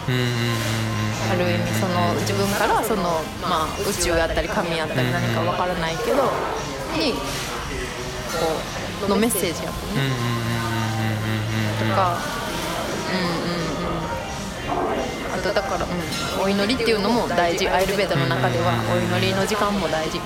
[1.30, 3.02] ある意味その自分からその、
[3.42, 6.24] まあ、宇宙やったり神やったり何かわからないけど
[6.98, 7.18] にこ
[9.06, 10.10] うのメッセージやもんね。
[11.78, 12.18] とか
[15.44, 15.88] とだから、う
[16.40, 17.68] ん、お祈りっていうのも大事。
[17.68, 20.18] アイルベーダの中ではお祈りの時間も大事。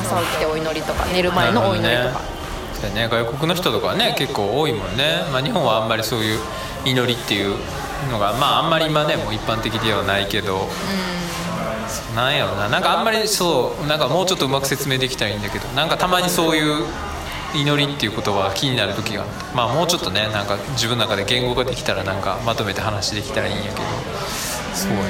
[0.00, 2.20] 朝起きてお祈りとか寝る前のお祈りとか、
[2.94, 3.08] ね。
[3.10, 6.38] 外国の人とかはね結構多いもんね、まあ、日本はあんまりそういう
[6.84, 7.56] 祈りっていう
[8.10, 10.68] のがまああんまり今ねもう一般的ではないけど、
[12.14, 12.68] なんやろな。
[12.68, 15.66] なんかあんまりそうなんかもうちょっとうまく説明できたらいいんだけど。
[15.68, 16.84] なんかたまにそういう
[17.54, 19.24] 祈りっていう言葉が気になる時が
[19.54, 23.76] まあもうちょっとねなんか自分の中で言語ができたらなんかまとめて話できたらいいんやけど。
[24.74, 25.04] そうやね。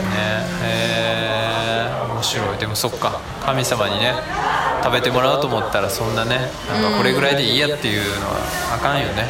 [0.62, 2.58] へえ面白い。
[2.58, 3.20] でもそっか。
[3.44, 4.14] 神様にね
[4.82, 8.36] 食べてもらおうと思ったらそんなねなんかこれぐらいでいいやっていうのは
[8.74, 9.24] あかんよね。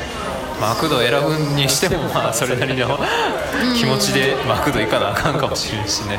[0.61, 2.99] マクド選ぶにしてもまあそれなりの
[3.77, 6.19] 気持ちでマクド行かなあかんかもしれんしね。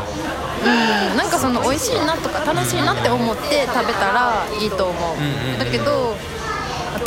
[0.63, 1.17] うん。
[1.17, 6.38] なんかその美味しいなとか楽しいなって思って食べたらいいと思う、んうんだけどあ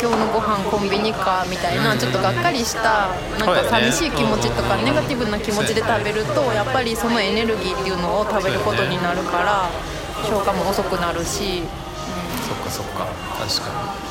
[0.03, 3.07] 今日のご飯コンビニかみたいなちょっとがっかりした
[3.39, 9.69] なんか寂しい気持ちとかネガティブな気持ちで食べるとやっぱりそのエネルギーっていうのを食べることになるから
[10.27, 11.63] 消化も遅くなるし、
[12.43, 13.07] そっかそっか。
[13.39, 14.03] 確かに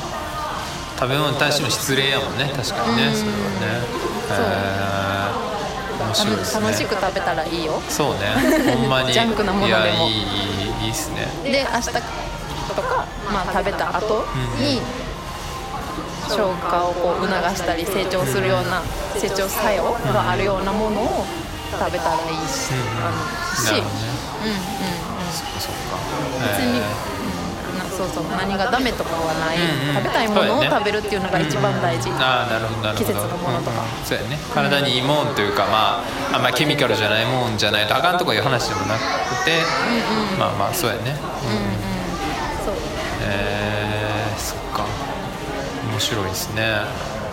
[0.99, 2.51] 食べ物に対しても失礼やもんね。
[2.55, 3.13] 確かにね、うん。
[3.13, 3.93] それはね。
[4.27, 4.45] そう。
[4.45, 6.05] へー。
[6.05, 6.61] 面白いですね。
[6.65, 7.81] 楽しく食べたらいいよ。
[7.87, 8.33] そうね。
[8.77, 9.13] ほんまに。
[9.13, 9.79] ジャンクなものでも。
[9.79, 10.13] いやいいい
[10.81, 11.27] いいいっすね。
[11.43, 11.87] で明日
[12.73, 14.25] とか、まあ、食べた後
[14.57, 14.81] に
[16.29, 18.81] 消化をこう促したり成長するような
[19.15, 21.25] 成長作用があるようなものを
[21.71, 22.71] 食べたらいいし、
[23.01, 23.17] あの
[23.55, 24.13] し、なるほどね
[24.43, 25.33] うんうん。
[25.33, 25.97] そっかそっか。
[26.53, 28.23] 別に、へうん、なそうそう。
[28.37, 29.95] 何がダメとかはない、うんうん。
[29.95, 33.09] 食べたいものを食べるっていうのが一番大事、ーああなるほどなるほど。
[33.09, 33.81] 季節のものとか。
[33.81, 34.05] うんうん。
[34.05, 34.37] そうやね。
[34.53, 39.01] 体にいいもんというかまああんまりケミカルじゃないもんじゃないとあかんとかいう話でもなく
[39.45, 39.57] て、
[40.37, 41.17] まあまあそうやね。
[41.17, 42.81] そうえー、そっか
[45.93, 46.63] 面白いですね。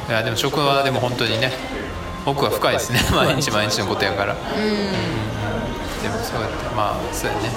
[0.09, 1.51] いやでも食はでも本当にね
[2.27, 3.01] 奥は深いですね。
[3.11, 4.35] 毎日毎日のことやから。
[4.35, 4.41] うん。
[6.03, 7.51] でもそうやってまあそうやね。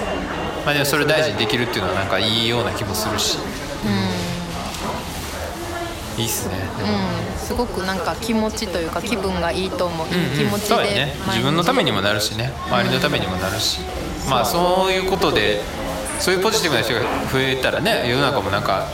[0.64, 3.38] まあでもそれ大事にできるっていうのはなんかいいような気もするし。
[6.16, 6.54] いいっすね。
[6.78, 6.92] でも。
[6.92, 11.14] うん、すごくなんか気持ちというか気分がいいと思う、いい気持ちでそうやね。
[11.26, 12.52] 自分のためにもなるしね。
[12.68, 13.80] 周りのためにもなるし、
[14.30, 15.60] まあそういうことで
[16.20, 17.00] そういうポジティブな人が
[17.32, 18.86] 増えたらね世の中もなんか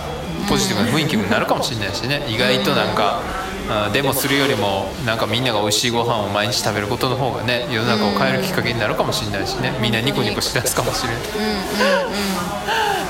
[0.48, 2.24] ポジティブな雰囲気になるかもしれないしね。
[2.28, 3.20] 意外となんか、
[3.68, 9.72] あデモするよりもなんかみんなが美味しいご飯を毎日食べることの方がね世の中を変えるきっかけになるかもしれないしね。
[9.80, 11.22] みんなニコニコしだすかもしれない、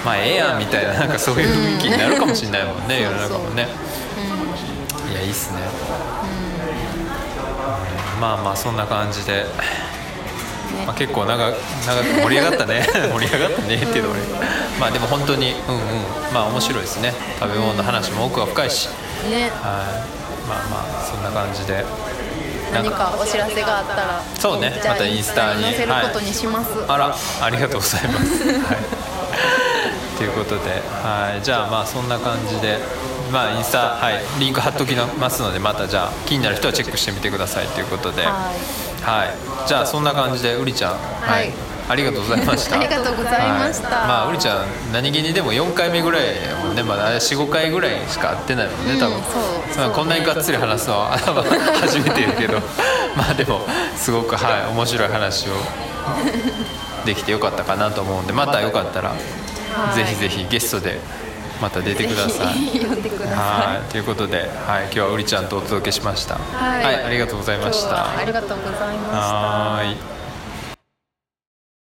[0.05, 3.69] まあええやんみたいななんかそういう雰囲気になるかもしれないもんね世の中もね。
[5.11, 5.61] いやいいっすね、
[8.17, 8.21] うん。
[8.21, 9.47] まあまあそんな感じで、
[10.87, 11.57] まあ、結構長長く
[12.23, 12.87] 盛り上がったね。
[13.13, 14.21] 盛り上がったねっていうの俺
[14.79, 15.81] まあでも本当にうんうん。
[16.33, 17.13] まあ面白いですね。
[17.39, 18.89] 食べ物の話も奥は深いし。
[19.31, 19.43] ね。
[19.43, 19.51] はい。
[20.49, 21.85] まあまあそんな感じで。
[22.73, 24.81] 何かお知らせがあったらそうね。
[24.85, 25.63] またインスタに。
[25.63, 28.45] 載せることにします、あらありがとうございます。
[28.47, 30.71] はい、ということで、
[31.03, 32.79] はい、じゃあまあそんな感じで、
[33.33, 37.67] まあインスタ、はい、リンク貼っときますのでまたじゃあ気になる人はチェックしてみてください。
[37.67, 38.53] ということで、は
[39.03, 41.71] はい、じゃあそんな感じでうりちゃん、はい、はい。
[41.91, 42.77] ありがとうございました。
[42.77, 43.89] ありがとうございました。
[43.89, 44.09] はい。
[44.09, 49.17] まあうりちゃん何気にでも4回目ぐらいやもんね、まだ45回ぐらいしか会ってないもんね、多分。
[49.17, 51.19] うんそうまあこんなにがっつり話すのは
[51.81, 52.59] 初めてやけど、
[53.17, 55.53] まあでもすごくはい面白い話を
[57.05, 59.15] できてよかったかなと思うんで、またよかったら、は
[59.93, 59.97] い。
[59.97, 61.01] ぜひぜひゲストで
[61.61, 62.55] また出てください。
[62.55, 66.37] ぜひ呼んでくださいはい、ということで、はい、今日はうりちゃんとお届けしました。
[66.37, 68.19] はいありがとうございました。
[68.19, 70.20] ありがとうございましたはーい。